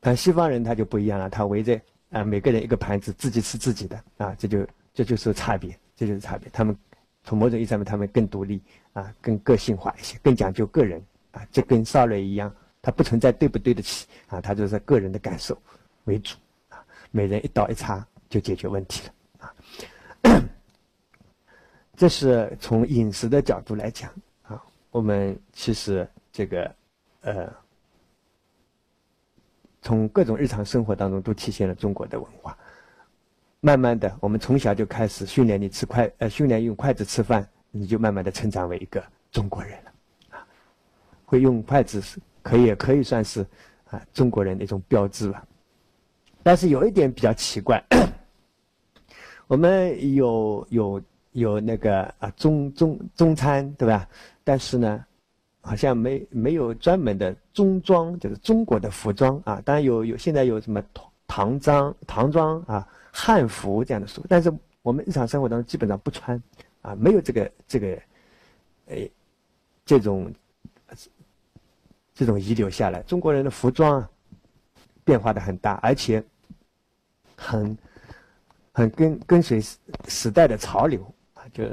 [0.00, 6.48] 但西方人他就不一样了，他围着啊每个人一个盘子，自己吃自己的啊，这就这就是差别，这就是差别。
[6.52, 6.76] 他们
[7.22, 8.60] 从某种意义上面，他们更独立
[8.92, 11.46] 啊，更个性化一些，更讲究个人啊。
[11.50, 15.56] 这跟少雷一样，他不存在对不对得起啊，他就是个人的感受
[16.04, 16.36] 为主
[16.68, 19.54] 啊，每人一刀一叉就解决问题了啊。
[21.96, 26.74] 这是从饮食的角度来讲啊，我们其实这个
[27.22, 27.50] 呃。
[29.86, 32.56] 从各种日常生活当中都体现了中国的文化。
[33.60, 39.92] 慢慢的，我们从小就开始训练你吃筷，呃，训练用筷子吃饭，你就慢慢的成长为一个中国人了，
[40.30, 40.46] 啊，
[41.26, 42.00] 会用筷子
[42.44, 43.44] 可以，可以算是
[43.90, 45.44] 啊中国人的一种标志吧。
[46.44, 47.82] 但是有一点比较奇怪，
[49.48, 51.02] 我们有有
[51.32, 54.08] 有那个啊中中中餐，对吧？
[54.44, 55.04] 但是呢。
[55.66, 59.62] 好像没没有专门的中装，就是中国的服装啊。
[59.64, 64.52] 当然有有，现在有什么唐唐装、唐装啊、汉服这样的书，但是
[64.82, 66.38] 我们日常生活当中基本上不穿
[66.82, 67.98] 啊，没有这个这个，
[68.88, 69.08] 哎，
[69.86, 70.30] 这种
[72.14, 73.02] 这种遗留下来。
[73.02, 74.10] 中国人的服装啊，
[75.04, 76.22] 变化的很大，而且
[77.36, 77.76] 很
[78.72, 79.60] 很跟跟随
[80.08, 81.42] 时代的潮流啊。
[81.52, 81.64] 就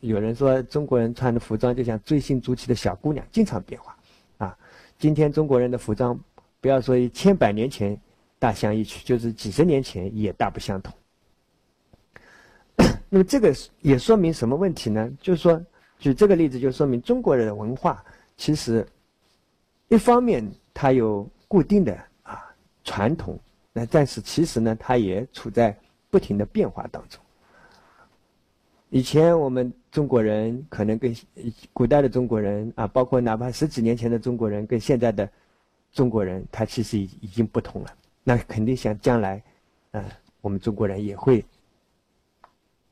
[0.00, 3.96] 有人说，中国人穿的服装就像追星逐起的小姑娘，经常变化。
[4.38, 4.56] 啊，
[4.98, 6.18] 今天中国人的服装，
[6.60, 7.98] 不要说千百年前
[8.38, 10.92] 大相异曲，就是几十年前也大不相同。
[13.08, 15.10] 那么这个也说明什么问题呢？
[15.20, 15.58] 就是说，
[15.98, 18.04] 举这个例子就说明中国人的文化
[18.36, 18.86] 其实，
[19.88, 20.44] 一方面
[20.74, 22.42] 它有固定的啊
[22.84, 23.38] 传统，
[23.72, 25.76] 那但是其实呢，它也处在
[26.10, 27.20] 不停的变化当中。
[28.90, 31.14] 以前我们中国人可能跟
[31.72, 35.28] 古代的中国人啊，包括哪怕十几年前的中国人，跟现在的
[35.92, 37.92] 中国人，他其实已已经不同了。
[38.22, 39.42] 那肯定想将来，
[39.90, 40.04] 啊，
[40.40, 41.44] 我们中国人也会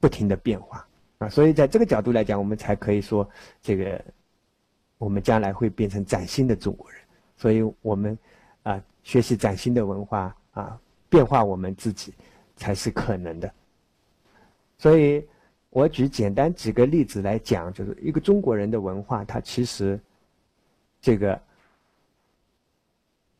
[0.01, 0.87] 不停的变化
[1.19, 3.29] 啊，所以在这个角度来讲，我们才可以说
[3.63, 4.05] 这个
[5.05, 6.99] 我们将来会变成崭新的中国人。
[7.37, 8.19] 所以我们
[8.63, 12.15] 啊学习崭新的文化啊，变化我们自己
[12.57, 13.53] 才是可能的。
[14.79, 15.23] 所以
[15.69, 20.01] 我举简单几个例子来讲，就是一个中国人的文化，它其实
[21.03, 21.39] 这个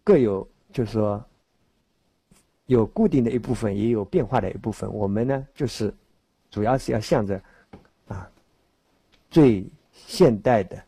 [0.03, 1.25] 各有，就是说
[2.67, 4.93] 有固定的一部分，也有变化的一部分。
[4.93, 5.95] 我们呢，就是
[6.51, 7.41] 主要是要向着
[8.09, 8.29] 啊
[9.31, 10.83] 最现代的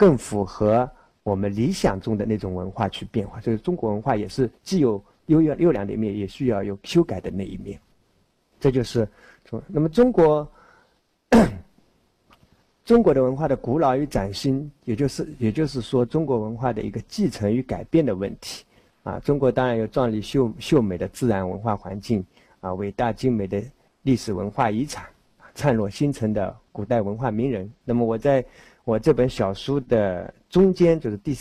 [0.00, 0.90] 更符合
[1.22, 3.38] 我们理想中的那种文化去变化。
[3.38, 7.78] 就是中国文化也是既有优越优良的一面，也需要有修改的那一面。
[8.58, 9.06] 这就是
[9.44, 9.62] 中。
[9.66, 10.50] 那么中国，
[12.82, 18.64] 中国的文化的古老与崭新，也就是也就是说，中国文化的一个继承与改变的问题。
[19.02, 22.24] 啊，中国当然有壮丽秀秀美的自然文化环境，
[22.60, 23.62] 啊，伟大精美的
[24.00, 25.04] 历史文化遗产，
[25.54, 27.70] 灿若星辰的古代文化名人。
[27.84, 28.42] 那么我在
[28.84, 31.38] 我这本小书的中间，就是第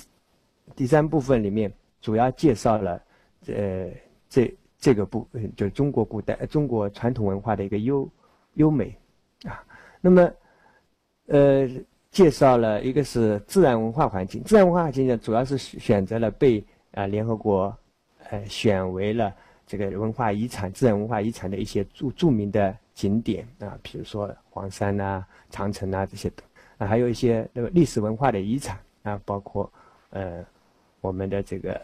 [0.76, 1.72] 第三部分里面，
[2.02, 3.02] 主要介绍了，
[3.48, 3.90] 呃，
[4.30, 4.56] 这。
[4.82, 8.10] 这个部分就是中国古代、中国传统文化的一个优
[8.54, 8.98] 优美
[9.44, 9.62] 啊。
[10.00, 10.32] 那么，
[11.26, 11.70] 呃，
[12.12, 14.42] 介绍了一个是自然文化环境。
[14.46, 17.78] 自然文化环境呢，主要是选择了被啊联合国
[18.30, 19.36] 呃选为了
[19.68, 26.44] 这个文化遗产、自然文化遗产的一些著著名的景点啊，比如说黄山呐、长城啊这些的
[26.80, 29.72] 啊，还有一些那个历史文化的遗产啊，包括
[30.10, 30.44] 呃
[31.02, 31.80] 我们的这个。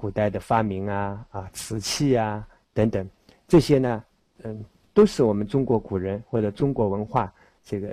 [0.00, 3.04] 古代的发明啊啊，瓷器啊等等，
[3.48, 4.04] 这些呢，
[4.44, 4.64] 嗯，
[4.94, 7.92] 都是我们中国古人或者中国文化这个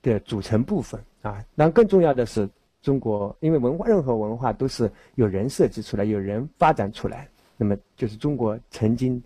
[0.00, 1.44] 的组成部分啊。
[1.54, 2.48] 那更重要的是，
[2.80, 7.28] 中国因为文化任何文化都是有人设计出来，有人发展出来。
[7.58, 9.22] 那么就是中国曾经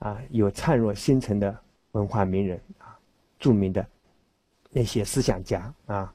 [0.00, 1.56] 啊有灿若星辰的
[1.92, 2.98] 文化名人啊，
[3.38, 3.86] 著名的
[4.76, 6.12] 那些思想家啊，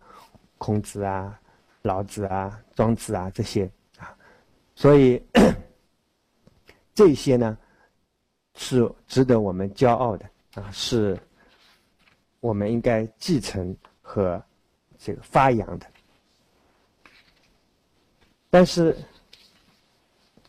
[0.59, 1.41] 孔子啊、
[1.81, 4.15] 老子啊、庄子啊这些啊。
[4.75, 5.19] 所以，
[6.93, 7.57] 这些呢，
[8.53, 11.17] 是值得我们骄傲的啊，是
[12.39, 14.39] 我们应该继承和
[14.99, 15.87] 这个发扬的。
[18.47, 18.95] 但是，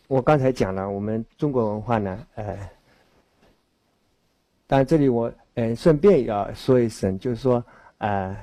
[0.06, 2.70] 我刚才讲了，我们中国文化呢，呃，
[4.66, 7.64] 当然这里我呃顺便要说一声，就是说，
[8.02, 8.36] 呃。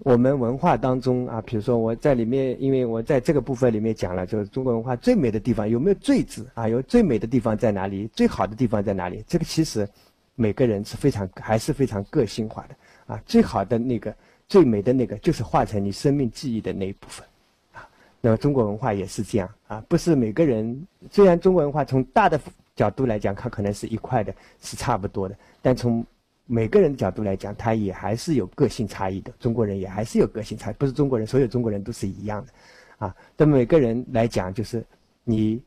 [0.00, 6.68] 我们文化当中啊，比如说我在里面，因为我在这个部分里面讲了，就是中国文化最美的地方有没有“最”字啊？
[6.68, 8.06] 有最美的地方在哪里？
[8.08, 9.24] 最好的地方在哪里？
[9.26, 9.88] 这个其实
[10.34, 12.76] 每个人是非常还是非常个性化的
[13.14, 13.22] 啊。
[13.24, 14.14] 最好的那个、
[14.46, 17.26] 最美的那个，就是化成你生命记忆的那一部分
[17.72, 17.88] 啊。
[18.20, 20.86] 那么中国文化也是这样啊，不是每个人。
[21.10, 22.38] 虽然中国文化从大的
[22.76, 26.04] 角度来讲，它可能是一块的，是差不多的，但从
[26.48, 29.32] 每个人的角度来讲，他也还是有个性差异的。
[29.40, 32.52] 中国人也还是有个性差，不是中国人，所有中国人都是一样的，
[32.98, 33.16] 啊。
[33.36, 34.84] 对每个人来讲，就是
[35.24, 35.60] 你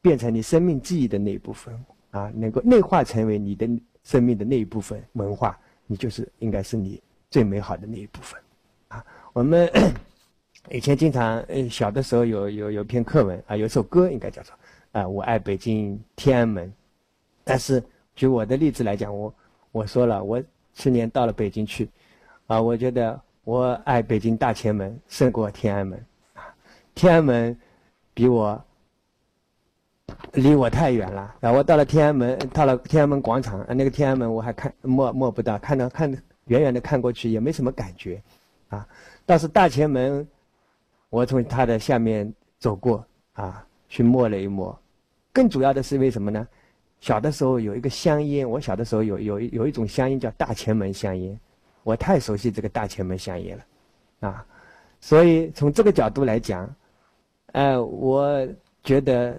[0.00, 1.78] 变成你生命记忆的那一部分，
[2.10, 3.68] 啊，能够内化成为你的
[4.02, 8.40] 生命的那一部分文化，你就是应该是你最美好的那一部分，
[8.88, 9.04] 啊。
[9.34, 9.70] 我们
[10.70, 14.54] 以前经常，呃，小的时候有有有篇课文啊，有首歌应该叫做
[14.92, 16.72] 啊，我爱北京天安门。
[17.44, 17.82] 但是
[18.16, 19.32] 举我的例子来讲，我。
[19.74, 20.40] 我说了，我
[20.72, 21.90] 去年到了北京去，
[22.46, 25.98] 啊，我觉得我爱北京大前门胜过天安门，
[26.34, 26.46] 啊，
[26.94, 27.58] 天安门
[28.14, 28.64] 比我
[30.34, 31.34] 离我太远了。
[31.40, 36.08] 然后我到了天安门，到了天安门广场，那个天安门我还看摸摸不到，看到看
[36.44, 38.22] 远远的看过去也没什么感觉，
[38.68, 38.86] 啊，
[39.26, 40.24] 倒是大前门，
[41.10, 44.78] 我从它的下面走过，啊，去摸了一摸，
[45.32, 46.46] 更主要的是为什么呢？
[47.04, 51.38] 小的时候有一个香烟，我小的时候有有有一种香烟叫大前门香烟，
[51.82, 54.46] 我太熟悉这个大前门香烟了，啊，
[55.02, 56.74] 所以从这个角度来讲，
[57.52, 58.48] 哎，我
[58.82, 59.38] 觉得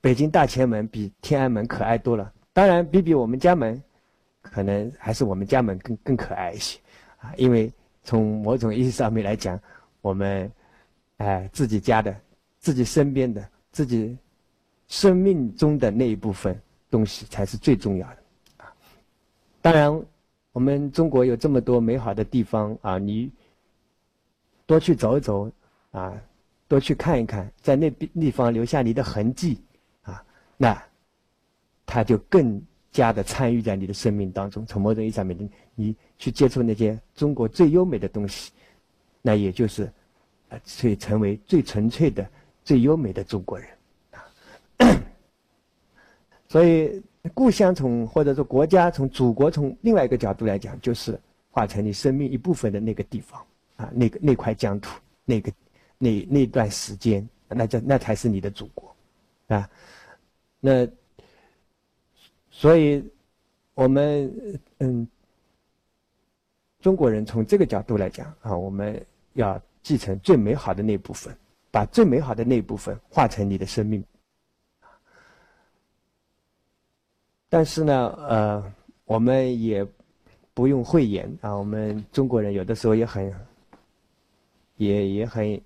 [0.00, 2.32] 北京大前门比天安门可爱多了。
[2.52, 3.80] 当然，比比我们家门，
[4.42, 6.76] 可能还是我们家门更更可爱一些，
[7.18, 7.72] 啊，因为
[8.02, 9.56] 从某种意义上面来讲，
[10.00, 10.50] 我们
[11.18, 12.12] 哎自己家的、
[12.58, 14.18] 自己身边的、自己
[14.88, 16.60] 生命中的那一部分。
[16.90, 18.16] 东西才是最重要的，
[18.56, 18.74] 啊！
[19.62, 20.02] 当然，
[20.52, 23.30] 我们中国有这么多美好的地方啊，你
[24.66, 25.50] 多去走一走，
[25.92, 26.12] 啊，
[26.66, 29.60] 多去看一看，在那地方留下你的痕迹，
[30.02, 30.22] 啊，
[30.56, 30.82] 那
[31.86, 32.60] 他就更
[32.90, 34.66] 加的参与在你的生命当中。
[34.66, 38.50] 从某种意义上面，你去接触那些中国最优美的东西，
[39.22, 39.84] 那也就是，
[40.48, 42.28] 啊，以成为最纯粹的、
[42.64, 43.68] 最优美的中国人
[44.10, 44.18] 啊。
[46.50, 47.00] 所以，
[47.32, 51.16] 故乡从或者说国家从祖国从另外一个角度来讲，就是
[51.52, 53.40] 化成你生命一部分的那个地方
[53.76, 54.90] 啊，那个那块疆土，
[55.24, 55.52] 那个
[55.96, 58.92] 那那段时间，那叫那才是你的祖国
[59.46, 59.70] 啊。
[60.58, 60.88] 那
[62.50, 63.08] 所以
[63.74, 65.06] 我们嗯，
[66.80, 69.00] 中国人从这个角度来讲啊，我们
[69.34, 71.32] 要继承最美好的那部分，
[71.70, 74.02] 把最美好的那部分化成你的生命。
[77.52, 78.72] 但是呢，呃，
[79.04, 79.84] 我们也
[80.54, 81.52] 不用讳言啊。
[81.52, 83.34] 我们中国人有的时候也很，
[84.76, 85.60] 也也很，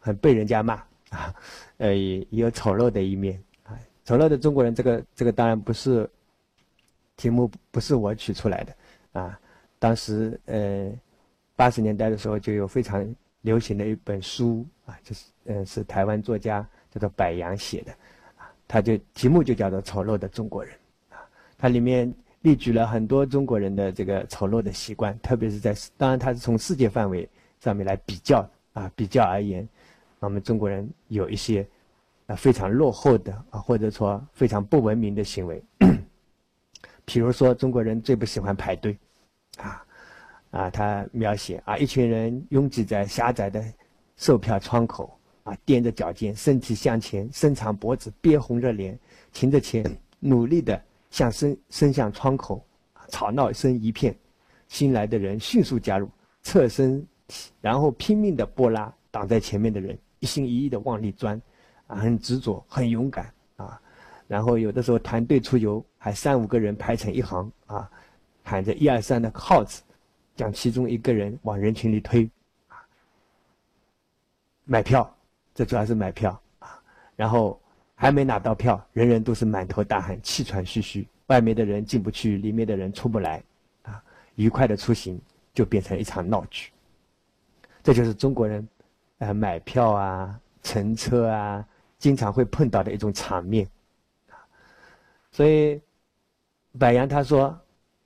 [0.00, 0.74] 很被人家骂
[1.10, 1.32] 啊，
[1.76, 3.78] 呃，也有丑陋的一面啊。
[4.04, 6.10] 丑陋的中国人，这个这个当然不是
[7.16, 9.38] 题目，不是我取出来的啊。
[9.78, 10.90] 当时呃，
[11.54, 17.92] 八十年代的时候就有非常流行的一本书啊，就是嗯，是台湾作家叫做柏杨写的
[18.36, 20.74] 啊，他就题目就叫做《丑陋的中国人》。
[21.58, 22.10] 它里面
[22.42, 27.28] 列举了很多中国人的这个丑陋的习惯，特别是在当然，它是从世界范围
[27.60, 29.68] 上面来比较啊，比较而言，
[30.20, 31.66] 我们中国人有一些
[32.26, 35.62] 啊非常落后的啊，或者说非常不文明的行为。
[37.04, 38.96] 比如说，中国人最不喜欢排队，
[39.56, 39.84] 啊
[40.50, 43.64] 啊，他描写啊，一群人拥挤在狭窄的
[44.16, 48.96] 售票窗口啊，踮着脚尖，身体向前，伸长脖子，憋红着脸，
[49.32, 49.84] 停着钱，
[50.20, 50.80] 努力的。
[51.10, 52.64] 向伸伸向窗口，
[53.08, 54.14] 吵闹声一片，
[54.68, 56.08] 新来的人迅速加入，
[56.42, 57.04] 侧身，
[57.60, 61.40] 然后拼命的拨拉挡在前面的人，一心一意的往里钻，
[61.86, 63.80] 啊，很执着，很勇敢啊。
[64.26, 67.90] 然后有的时候团队出游，还三五个人排成一行啊，
[68.44, 69.82] 喊着一二三的号子，
[70.36, 72.28] 将其中一个人往人群里推，
[72.68, 72.76] 啊，
[74.64, 75.16] 买票，
[75.54, 76.80] 这主要是买票啊，
[77.16, 77.58] 然后。
[78.00, 83.42] 还没拿到票，人人都是满头大汗、气喘吁吁，外面的人进不去，里面的人出不来，
[83.82, 84.00] 啊，
[84.36, 85.20] 愉快的出行
[85.52, 86.70] 就变成一场闹剧。
[87.82, 88.68] 这就是中国人，
[89.18, 91.66] 呃，买票啊、乘车啊，
[91.98, 93.68] 经常会碰到的一种场面。
[95.32, 95.80] 所以，
[96.78, 97.58] 柏杨他说，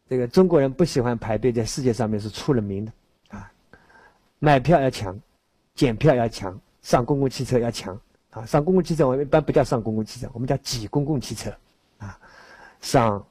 [0.09, 2.93] 这个中国人不喜欢排队，在世界上面是出了名的，
[3.37, 3.53] 啊，
[4.39, 5.21] 买票要抢，
[5.75, 8.01] 检票要抢，上公共汽车要抢。
[8.33, 11.55] 啊，上公共汽车我们一般不叫上公共汽车，我们叫挤公共汽车，
[11.99, 12.19] 啊，
[12.81, 13.23] 上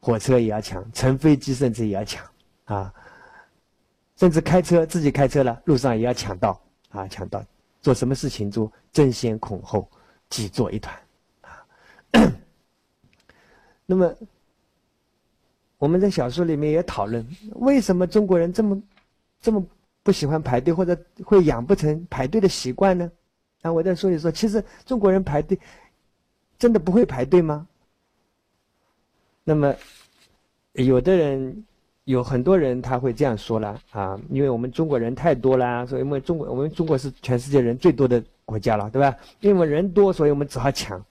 [0.00, 2.26] 火车也要抢，乘飞机甚至也要抢，
[2.64, 2.92] 啊，
[4.16, 7.40] 甚至开车自己开车了，路上也要抢到，啊，抢到，
[7.80, 9.88] 做什么事情都争先恐后，
[10.28, 10.92] 挤作一团，
[11.42, 11.64] 啊，
[13.86, 14.12] 那么
[15.78, 18.82] 我们在小说里面也讨论，为什么中国人这么
[19.40, 19.64] 这么
[20.02, 23.08] 不喜欢排队，或者会养不成排队的习惯呢？
[23.62, 25.58] 啊，我再说一说，其实中国人排队
[26.58, 27.66] 真的不会排队吗？
[29.44, 29.74] 那么，
[30.72, 31.64] 有的人
[32.04, 39.16] 有很多人他会这样说了啊，因为我们中国人太多了，所以我们中国我们中国是全世界人最多的国家了，对吧？
[39.40, 41.04] 因为我们人多，所以我们只好抢。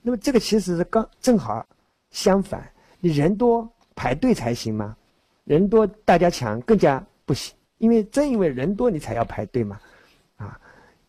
[0.00, 1.66] 那么这个其实是刚正好
[2.10, 4.96] 相反，你人多排队才行吗？
[5.44, 9.80] 人多大家抢更加不行，因为正因为人多你才要排队嘛，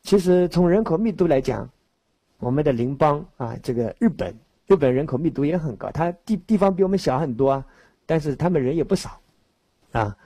[0.10, 1.70] 其实从人口密度来讲，
[2.40, 4.36] 我们的邻邦啊，这个日本，
[4.66, 7.66] 日本人口密度也很高，它地地方比我们小很多啊，
[8.08, 9.22] 但是他们人也不少，
[9.92, 10.18] 啊，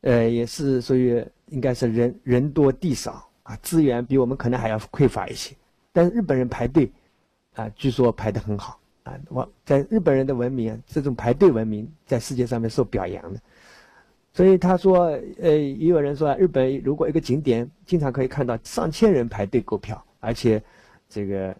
[0.00, 5.54] 呃，也是属于应该是人人多地少啊，资源比我们可能还要匮乏一些，
[5.92, 6.90] 但是日本人排队，
[7.54, 13.40] 啊，据说排得很好啊，我在日本人的文明，这种排队文明在世界上面受表扬的。
[14.32, 15.06] 所以他说，
[15.40, 20.62] 呃，也有人说，日本如果一个景点经常可以看到上千人排队购票，而且
[21.08, 21.54] 这个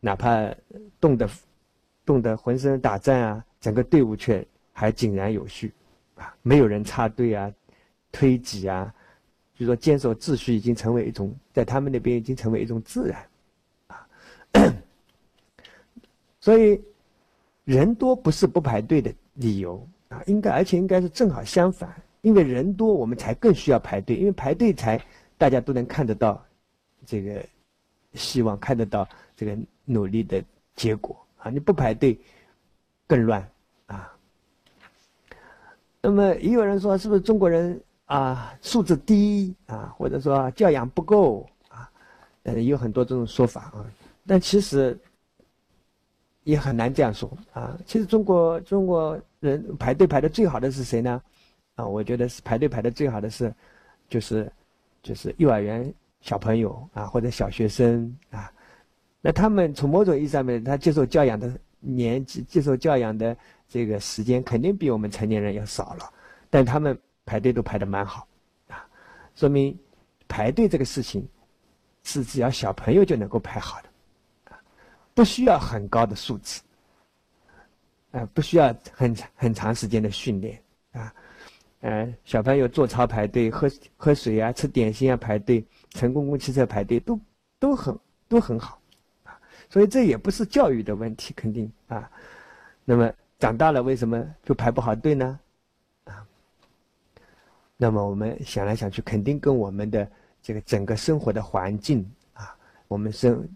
[0.00, 0.52] 哪怕
[1.00, 1.28] 冻得
[2.04, 5.72] 冻得浑身打颤啊，整个队伍却还井然有序，
[6.16, 7.50] 啊，没有人插队啊、
[8.10, 8.92] 推挤啊，
[9.54, 13.24] 就说坚守秩序已经成为一种在他们那边已经成为一种自然，
[13.86, 14.74] 啊，
[16.40, 16.82] 所以
[17.64, 21.88] 人多不是不排队的理由啊，应该而且应该是正好相反。
[22.26, 24.16] 因为人多，我们才更需要排队。
[24.16, 25.00] 因为排队才
[25.38, 26.44] 大家都能看得到
[27.06, 27.40] 这个
[28.14, 30.42] 希望，看得到这个努力的
[30.74, 31.50] 结果啊！
[31.50, 32.18] 你不排队
[33.06, 33.48] 更乱
[33.86, 34.12] 啊。
[36.00, 41.88] 那么也有人说，是不是中国人啊素质低啊，或者说教养不够啊？
[42.42, 43.86] 呃，有很多这种说法啊。
[44.26, 44.98] 但其实
[46.42, 47.78] 也很难这样说啊。
[47.86, 51.22] 其实中国中国人排队排的最好的是谁呢？
[51.76, 53.54] 啊，我觉得是排队排的最好的是，
[54.08, 54.50] 就是，
[55.02, 58.50] 就是幼儿园小朋友啊，或者小学生啊，
[59.20, 63.36] 那他们从某种意义上面，他接受教养的年纪接受教养的
[63.68, 66.12] 这个时间肯定比我们成年人要少了，
[66.48, 68.26] 但他们排队都排得蛮好，
[68.68, 68.88] 啊，
[69.34, 69.78] 说明
[70.26, 71.28] 排队这个事情
[72.02, 73.88] 是只要小朋友就能够排好的，
[74.50, 74.58] 啊，
[75.12, 76.62] 不需要很高的素质，
[78.12, 80.58] 啊，不需要很很长时间的训练，
[81.80, 87.20] 呃，小朋友做操排队、喝喝水啊、吃点心啊排队、乘公共汽车排队都
[87.58, 87.96] 都很
[88.28, 88.80] 都很好。
[89.68, 92.10] 所以这也不是教育的问题，肯定啊。
[92.84, 95.38] 那么长大了为什么就排不好队呢？
[96.04, 96.26] 啊。
[97.76, 100.08] 那么我们想来想去，肯定跟我们的
[100.40, 102.56] 这个整个生活的环境啊，
[102.88, 103.46] 我们生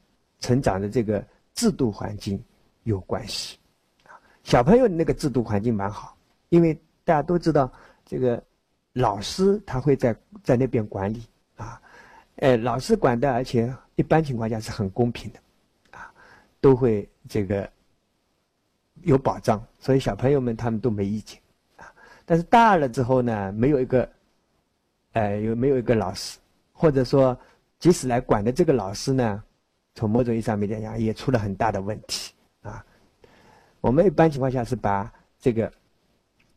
[0.41, 2.43] 成长的这个制度环境
[2.83, 3.57] 有关系。
[4.05, 6.17] 啊，小朋友那个制度环境蛮好，
[6.49, 7.73] 因为大家都知道，
[8.11, 8.43] 这个
[8.95, 11.23] 老师他会在在那边管理
[11.55, 11.81] 啊，
[12.39, 15.39] 呃，老师管的，而且一般情况下是很公平的。
[15.97, 16.13] 啊
[16.61, 17.71] 都会这个
[19.03, 21.41] 有保障，所以小朋友们他们都没意见
[21.77, 21.87] 啊。
[22.27, 24.11] 但是大了之后呢，没有一个，
[25.13, 26.37] 呃，有没有一个老师，
[26.73, 27.39] 或者说
[27.79, 29.41] 即使来管的这个老师呢，
[29.95, 32.85] 从某种意义上面来讲，也出了很大的问题啊。
[33.81, 35.73] 我们一般情况下是把这个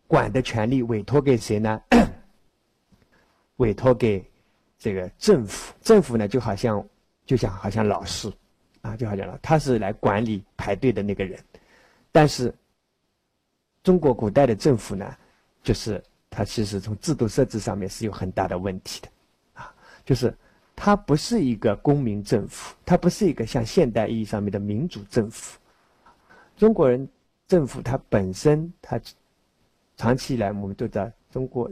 [0.07, 1.81] 管的权利委托给谁呢？
[3.57, 4.23] 委托给
[4.77, 6.85] 这个政府，政府呢就好像
[7.25, 8.31] 就像好像老师。
[8.81, 11.41] 啊，就好讲了，他是来管理排队的那个人，
[12.11, 12.53] 但是
[13.81, 15.15] 中国古代的政府呢，
[15.63, 19.07] 就是它其实从制度设置上面是有很大的问题的，
[19.53, 19.73] 啊，
[20.03, 20.35] 就是
[20.75, 25.57] 它不是一个公民政府，它不是一个像现代意义上面的民主政府。
[26.57, 27.07] 中国人
[27.47, 28.99] 政府它本身，它
[29.97, 31.71] 长期以来我们都知道，中国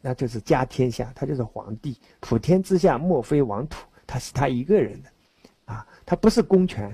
[0.00, 5.10] 那就是家天下，他就是皇帝，普天之下莫非王土，他是他一个人的。
[5.66, 6.90] 啊，他不是公权，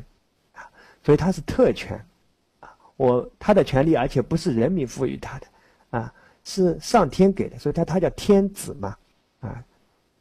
[0.53, 0.69] 啊，
[1.03, 1.99] 所以他是特权，
[2.61, 5.47] 啊，我他的权利，而且不是人民赋予他的，
[5.89, 6.13] 啊，
[6.45, 8.95] 是上天给的，所以他他叫天子嘛，
[9.41, 9.65] 啊，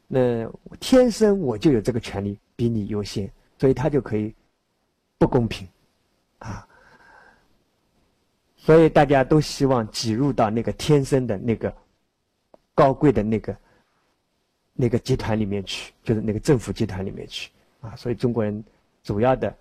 [0.06, 0.50] 那
[0.80, 4.34] 天生我就有这个权利，比你优先，所以他就可以
[5.18, 5.68] 不公平，
[6.38, 6.65] 啊，
[8.66, 11.72] 所以大家都希望挤入到那个天生的那个
[12.74, 13.56] 高贵的那个
[14.72, 17.48] 那个集团里面去，就是那个政府集团里面去。
[17.80, 18.64] 啊，所以中国人
[19.04, 19.56] 主要的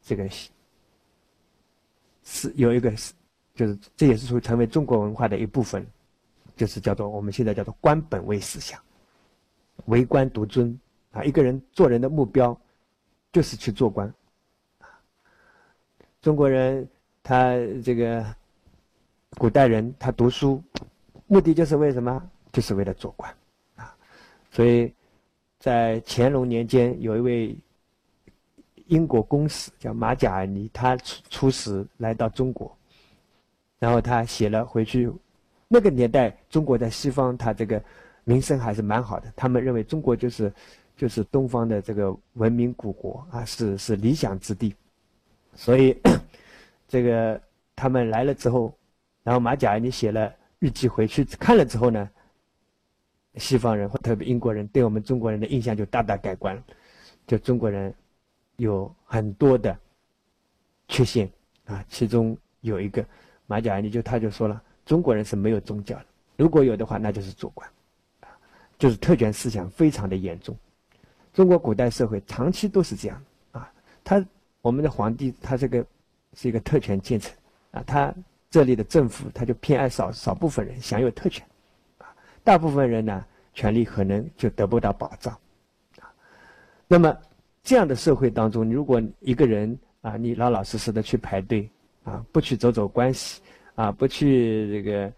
[0.00, 0.26] 这个
[2.24, 3.12] 是有一个是，
[3.54, 5.86] 就是这也是属于成为中国文化的一部分，
[6.56, 8.80] 就是叫做我们现在叫做官本位思想，
[9.84, 10.74] 为官独尊
[11.12, 12.58] 啊，一个人做人的目标
[13.30, 14.10] 就是去做官。
[16.22, 16.88] 中国人
[17.22, 18.24] 他这个
[19.36, 20.62] 古代人他读书
[21.26, 22.30] 目的就是为什么？
[22.52, 23.34] 就是为了做官
[23.76, 23.94] 啊，
[24.50, 24.92] 所以。
[25.60, 27.58] 在乾隆年间，有一位
[28.86, 32.72] 英国公使叫马贾尔尼，他出出使来到中国，
[33.80, 35.10] 然后他写了回去。
[35.66, 37.82] 那个年代，中国在西方，他这个
[38.22, 39.32] 名声还是蛮好的。
[39.34, 40.50] 他们认为中国就是
[40.96, 44.72] 就是东方的这个文明古国啊，是是理想之地。
[45.56, 46.00] 所以，
[46.86, 47.38] 这个
[47.74, 48.72] 他们来了之后，
[49.28, 52.08] 然后马甲，你写了日记回去看了之后呢。
[53.36, 56.62] 西方人或特别英国人对我们中国人的印象就大大改观了，
[57.26, 57.94] 就中国人
[58.56, 59.78] 有很多的
[60.88, 61.30] 缺陷
[61.66, 63.04] 啊，其中有一个
[63.46, 66.06] 马甲你就他就说了，中国人是没有宗教的，
[66.36, 67.68] 如果有的话，那就是做官，
[68.22, 68.26] 啊，
[68.78, 70.56] 就是特权思想非常的严重。
[71.34, 73.22] 中国古代社会长期都是这样
[73.52, 73.70] 啊，
[74.02, 74.24] 他
[74.62, 75.84] 我们的皇帝他这个
[76.32, 77.32] 是一个特权阶层
[77.70, 78.12] 啊，他
[78.50, 81.46] 这里的政府他就偏爱少少部分人享有特权。
[81.98, 82.06] 啊
[82.44, 85.38] 大部分人呢，权利可能就得不到保障，
[86.00, 86.10] 啊，
[86.86, 87.14] 那么
[87.62, 91.68] 这样的社会当中，如果一个人啊，你老老实实的去排队，
[92.04, 93.42] 啊，不去走走关系，
[93.74, 95.12] 啊，不去这个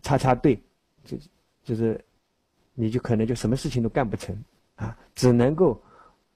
[0.00, 0.58] 插插队，
[1.04, 1.18] 就
[1.64, 2.02] 就是，
[2.72, 4.34] 你就可能就什么事情都干不成，
[4.76, 5.82] 啊，只能够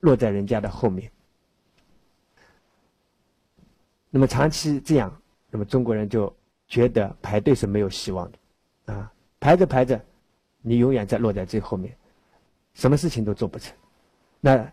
[0.00, 1.10] 落在人家的后面。
[4.10, 5.22] 那么长期这样，
[5.54, 6.34] 那么中国人就
[6.66, 10.00] 觉得排队是没有希望的，啊，排着排着。
[10.62, 11.96] 你永远在落在最后面，
[12.72, 13.72] 什么事情都做不成。
[14.40, 14.68] 那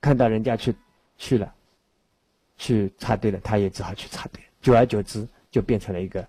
[0.00, 0.74] 看到人家去
[1.18, 1.54] 去了，
[2.56, 4.42] 去插队了，他也只好去插队。
[4.62, 6.26] 久而久之，就变成了一个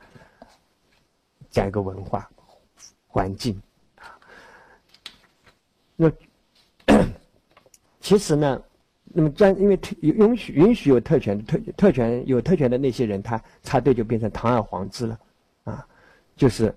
[1.49, 2.29] 这样一个文化
[3.07, 3.61] 环境。
[5.95, 6.11] 那
[8.01, 8.61] 其实呢，
[9.05, 15.19] 那么专因为特允许允许有特权特特权有特权的那些人，他插队就变成堂而皇之了，
[15.65, 15.85] 啊，
[16.35, 16.73] 就是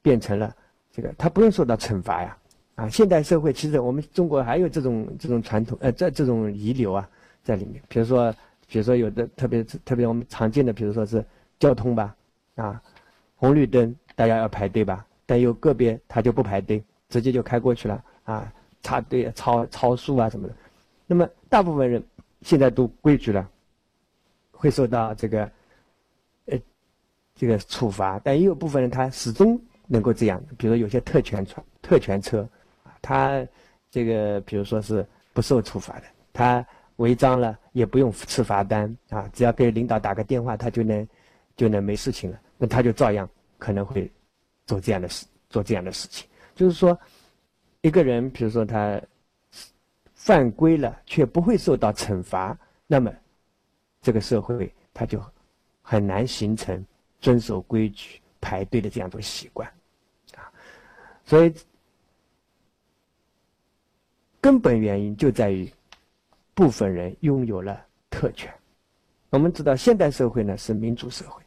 [0.00, 0.54] 变成了。
[0.90, 2.36] 这个他不用受到惩罚呀，
[2.74, 7.08] 啊，现代社会其实我们中国还有这种这种传统，呃，这这种遗留啊
[7.42, 7.80] 在里面。
[7.88, 8.34] 比如说
[8.68, 11.24] 比如说有的特别特别我们常见的，比如说是
[11.58, 12.14] 交通吧，
[12.56, 12.82] 啊，
[13.36, 20.54] 红绿灯大家要排队吧，但有个别他就不排队，直接就开过去了啊，插队超超速啊什么的。
[21.06, 22.02] 那么大部分人
[22.42, 23.48] 现在都规矩了，
[24.50, 25.50] 会受到这个
[26.46, 26.58] 呃
[27.34, 32.48] 这个处罚，但也有部分人他始终能够这样，比如有些特权车特权车，
[33.00, 33.46] 他
[33.90, 36.64] 这个比如说是不受处罚的，他。
[36.96, 41.08] 违章了也不用吃罚单啊，只要给领导打个电话，他就能
[41.56, 42.38] 就能没事情了。
[42.58, 43.28] 那他就照样
[43.58, 44.08] 可能会
[44.66, 46.28] 做这样的事，做这样的事情。
[46.54, 46.96] 就是说，
[47.80, 49.00] 一个人比如说他
[50.24, 52.56] 犯规了却不会受到惩罚，
[52.86, 53.12] 那么
[54.00, 55.20] 这个社会他就
[55.80, 56.84] 很难形成
[57.20, 59.68] 遵守规矩、排队的这样一种习惯
[60.36, 60.46] 啊。
[61.24, 61.52] 所以
[64.40, 65.70] 根本原因就在于。
[66.54, 68.52] 部分人拥有了特权。
[69.30, 71.42] 我们知道，现代社会呢是民主社会，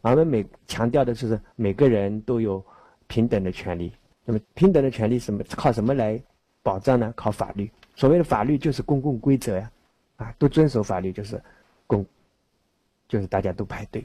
[0.00, 2.64] 我们每强调的就是每个人都有
[3.08, 3.92] 平等的权利。
[4.24, 6.22] 那么，平等的权利什么靠什么来
[6.62, 7.12] 保障呢？
[7.16, 7.68] 靠法律。
[7.94, 9.70] 所谓的法律就是公共规则呀，
[10.16, 11.40] 啊，都遵守法律就是
[11.86, 12.04] 公，
[13.08, 14.04] 就是大家都排队。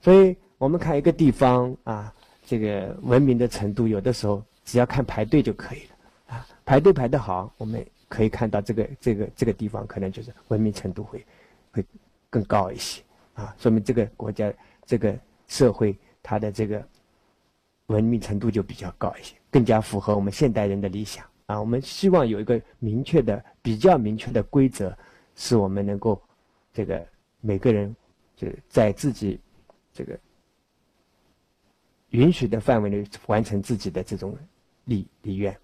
[0.00, 2.14] 所以我们看一个地方啊，
[2.44, 7.84] 这个文明的程度，有的时候只要看排队就可以了啊，排队排得好，我们。
[8.08, 11.26] 可以看到，这个这个这个地方可能就是文明程度会
[11.72, 11.84] 会
[12.30, 13.02] 更高一些
[13.34, 14.52] 啊，说明这个国家
[14.84, 15.18] 这个
[15.48, 16.86] 社会它的这个
[17.86, 21.58] 文明程度就比较高一些，更加符合我们现代人的理想啊。
[21.58, 24.96] 我们希望有一个明确的、比较明确的规则，
[25.34, 26.20] 使我们能够
[26.72, 27.06] 这个
[27.40, 27.94] 每个人
[28.36, 29.40] 就在自己
[29.92, 30.18] 这个
[32.10, 34.36] 允许的范围内完成自己的这种
[34.84, 35.56] 理理愿。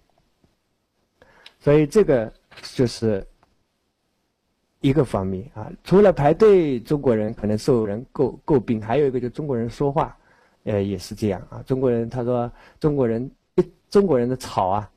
[1.59, 2.31] 所以这个
[2.73, 3.25] 就是
[4.81, 5.71] 一个方面啊。
[5.83, 10.17] 除了排队，中国人可能受人诟诟病，还有一个就是中国人说话，
[10.63, 11.63] 呃，也是这样啊。
[11.65, 13.31] 中国人他说，中国人
[13.89, 14.91] 中国人的吵啊，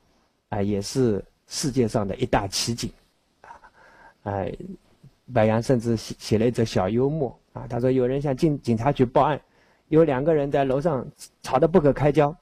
[0.49, 2.91] 啊，也是世界上的一大奇景
[3.41, 3.49] 啊。
[4.23, 4.57] 哎，
[5.33, 7.65] 白杨甚至写写了一则小幽默啊。
[7.69, 9.39] 他说，有人向警警察局报案，
[9.87, 11.05] 有两个人在楼上
[11.41, 12.35] 吵得不可开交，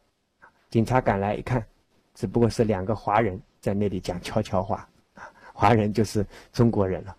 [0.69, 1.65] 警察赶来一看，
[2.13, 3.39] 只不过是两个华人。
[3.61, 7.15] 在那里讲悄悄话啊，华人就是中国人了。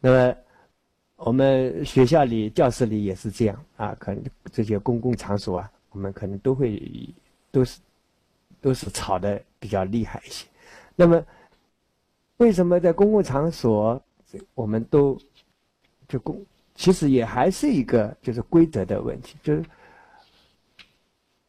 [0.00, 0.34] 那么
[1.16, 7.14] 我们学校里、教室里也是这样啊，可能这些公共场所啊，我们可能都会
[7.50, 7.78] 都是
[8.58, 10.46] 都是吵的比较厉害一些。
[10.94, 11.24] 那么
[12.38, 14.02] 为什么在公共场所
[14.54, 15.16] 我们都
[16.06, 16.44] 就公，
[16.74, 19.64] 其实也还是一个就是规则的问题，就是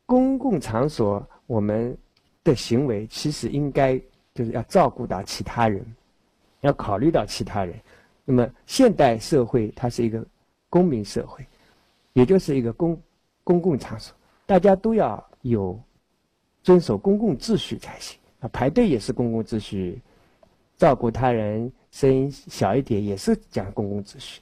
[0.05, 1.97] 公共场所我们
[2.43, 3.99] 的行为其实应该。
[4.35, 5.85] 就是要照顾到其他人，
[6.61, 7.79] 要考虑到其他人。
[8.25, 10.25] 那么现代社会它是一个
[10.71, 11.45] 公民社会，
[12.13, 12.99] 也就是一个公
[13.43, 14.11] 公共场所，
[14.47, 15.79] 大家都要有
[16.63, 18.17] 遵守公共秩序才行。
[18.39, 20.01] 啊，排队也是公共秩序，
[20.75, 24.41] 照顾他人，声音小一点也是讲公共秩序。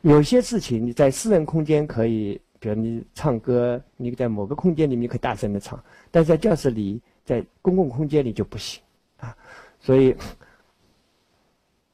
[0.00, 5.80] 有些事情你在私人空间可以，比如你唱歌，你在某个空间里面可以大声的唱，
[6.10, 7.00] 但是在教室里。
[7.26, 8.82] 在公共空间里就不行
[9.16, 9.34] 啊，
[9.80, 10.14] 所以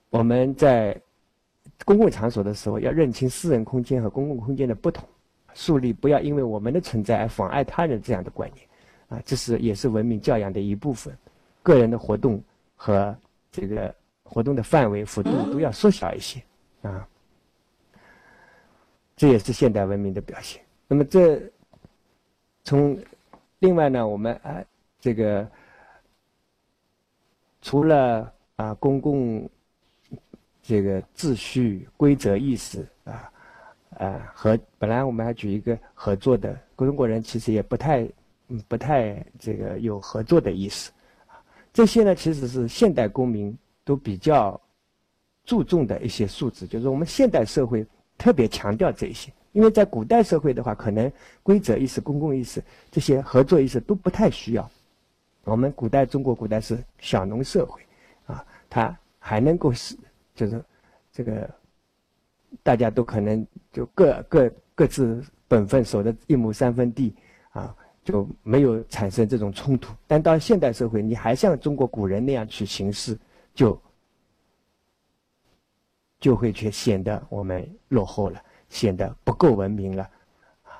[0.08, 1.00] 我们在
[1.84, 5.08] 公共场所的时候要认清私人空间和公共空间的不同，
[5.54, 8.66] 树立不要因为我们的存在而妨碍他人这样的观念
[9.10, 11.14] 啊，这是也是文明教养的一部分。
[11.62, 12.42] 个人的活动
[12.74, 13.14] 和
[13.52, 16.42] 这个活动的范围幅度都要缩小一些
[16.80, 17.06] 啊，
[19.14, 20.62] 这也是现代文明的表现。
[20.88, 21.38] 那么这
[22.64, 22.98] 从
[23.58, 24.64] 另外呢，我们啊。
[25.02, 25.48] 这个
[27.62, 29.48] 除了啊公共
[30.62, 33.32] 这个秩序规则意识啊
[33.96, 38.06] 啊和本来我们还举一个合作的中国人其实也不太
[38.68, 40.90] 不太这个有合作的意识
[41.26, 41.40] 啊
[41.72, 44.60] 这些呢其实是现代公民都比较
[45.44, 47.84] 注重的一些素质，就是我们现代社会
[48.16, 51.10] 特别强调这些，因为在古代社会的话，可能
[51.42, 54.70] 规则意识、公共意识这些合作意识都不太需要。
[55.44, 57.80] 我们古代中国古代是小农社会，
[58.26, 59.96] 啊，它还能够是，
[60.34, 60.62] 就是
[61.10, 61.50] 这个
[62.62, 67.12] 大家都可能就各各各自本分守着一亩三分地，
[67.50, 67.74] 啊，
[68.04, 69.94] 就没有产生这种冲突。
[70.06, 73.18] 但到现代社会，你还像中国古人那样去行事，
[73.54, 73.80] 就
[76.18, 80.02] 就会却显得我们落后了，显得不够文明了，
[80.64, 80.78] 啊，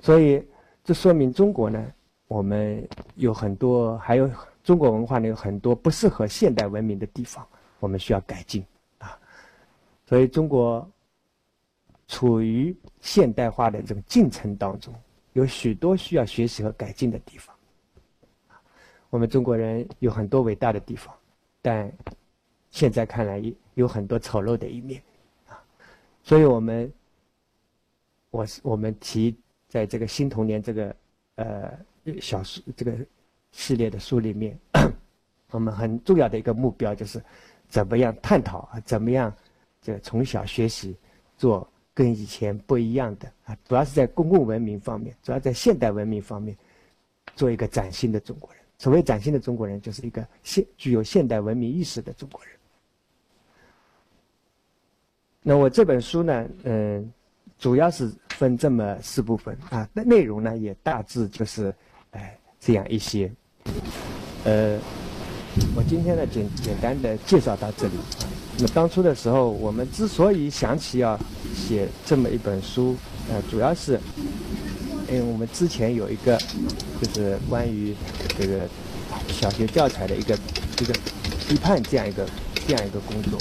[0.00, 0.46] 所以
[0.82, 1.92] 这说明中国呢。
[2.26, 4.28] 我们有很多，还有
[4.62, 7.46] 中国文化呢，有很多不适合现代文明的地方，
[7.78, 8.64] 我们需要改进
[8.98, 9.16] 啊。
[10.06, 10.90] 所以中国
[12.08, 14.92] 处于现代化的这个进程当中，
[15.34, 17.54] 有许多需要学习和改进的地方。
[19.10, 21.14] 我们中国人有很多伟大的地方，
[21.62, 21.92] 但
[22.70, 23.40] 现在看来
[23.74, 25.00] 有很多丑陋的一面
[25.46, 25.62] 啊。
[26.22, 26.92] 所以我们，
[28.30, 29.36] 我是我们提
[29.68, 30.96] 在这个新童年这个
[31.36, 31.72] 呃
[32.20, 32.96] 小书这个
[33.52, 34.58] 系列的书里面，
[35.50, 37.22] 我们很重要的一个目标就是
[37.68, 39.32] 怎么样探讨啊，怎么样。
[39.80, 40.96] 这从小学习
[41.36, 46.56] 做跟以前不一样的啊，主要是在公共文明方面，主要在现代文明方面
[47.36, 48.60] 做一个崭新的中国人。
[48.76, 52.50] 所谓崭新的中国人，就是一个现具有现代文明意识的中国人。
[55.40, 57.12] 那我这本书呢，嗯，
[57.56, 61.72] 主要是分这么四部分啊，那内容呢也大致就是
[62.10, 63.32] 哎这样一些。
[64.44, 64.78] 呃，
[65.76, 67.92] 我今天呢简简单的介绍到这里。
[68.58, 71.18] 那当初的时候，我们之所以想起要
[71.54, 72.96] 写这么一本书，
[73.28, 73.98] 呃，主要是
[75.08, 76.38] 因为我们之前有一个
[77.00, 77.94] 就是关于
[78.38, 78.60] 这个
[79.28, 80.38] 小学教材的一个
[80.80, 80.94] 一个
[81.48, 82.24] 批判这样一个
[82.66, 83.38] 这样一个工作，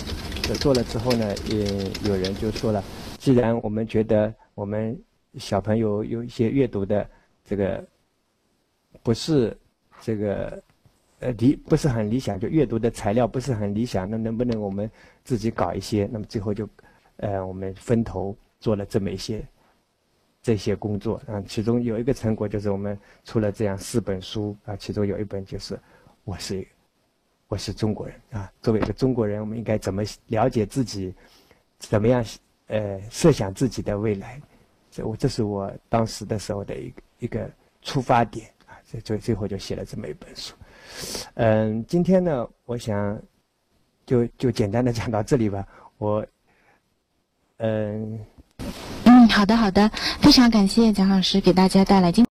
[0.55, 1.65] 做了之后呢，也
[2.09, 2.83] 有人就说了，
[3.19, 4.99] 既然我们觉得我们
[5.37, 7.07] 小朋友有一些阅读的
[7.47, 7.83] 这个
[9.03, 9.55] 不是
[10.01, 10.61] 这个。
[11.23, 14.89] 呃，理不是很理想，就阅读的材料不是很理想，那能不能我们
[15.23, 16.07] 自己搞一些？
[16.11, 16.67] 那么最后就，
[17.17, 19.41] 呃，我们分头做了这么一些
[20.41, 21.41] 这些工作啊。
[21.47, 25.79] 其中有一个成果就是我们出了这样四本书啊，其中有一本就是
[26.25, 26.67] 我是
[27.47, 28.51] 我是中国人啊。
[28.61, 31.13] 作为一个中国人，我们应该怎么了解自己？
[31.79, 32.25] 怎么样
[32.67, 34.41] 呃设想自己的未来？
[34.91, 37.49] 这我这是我当时的时候的一个一个
[37.81, 38.75] 出发点啊。
[38.83, 40.53] 最最最后就写了这么一本书。
[41.35, 43.19] 嗯，今天呢，我想
[44.05, 45.65] 就就简单的讲到这里吧。
[45.97, 46.25] 我，
[47.57, 48.19] 嗯，
[49.05, 49.89] 嗯，好的好的，
[50.21, 52.21] 非常感谢蒋老师给大家带来今。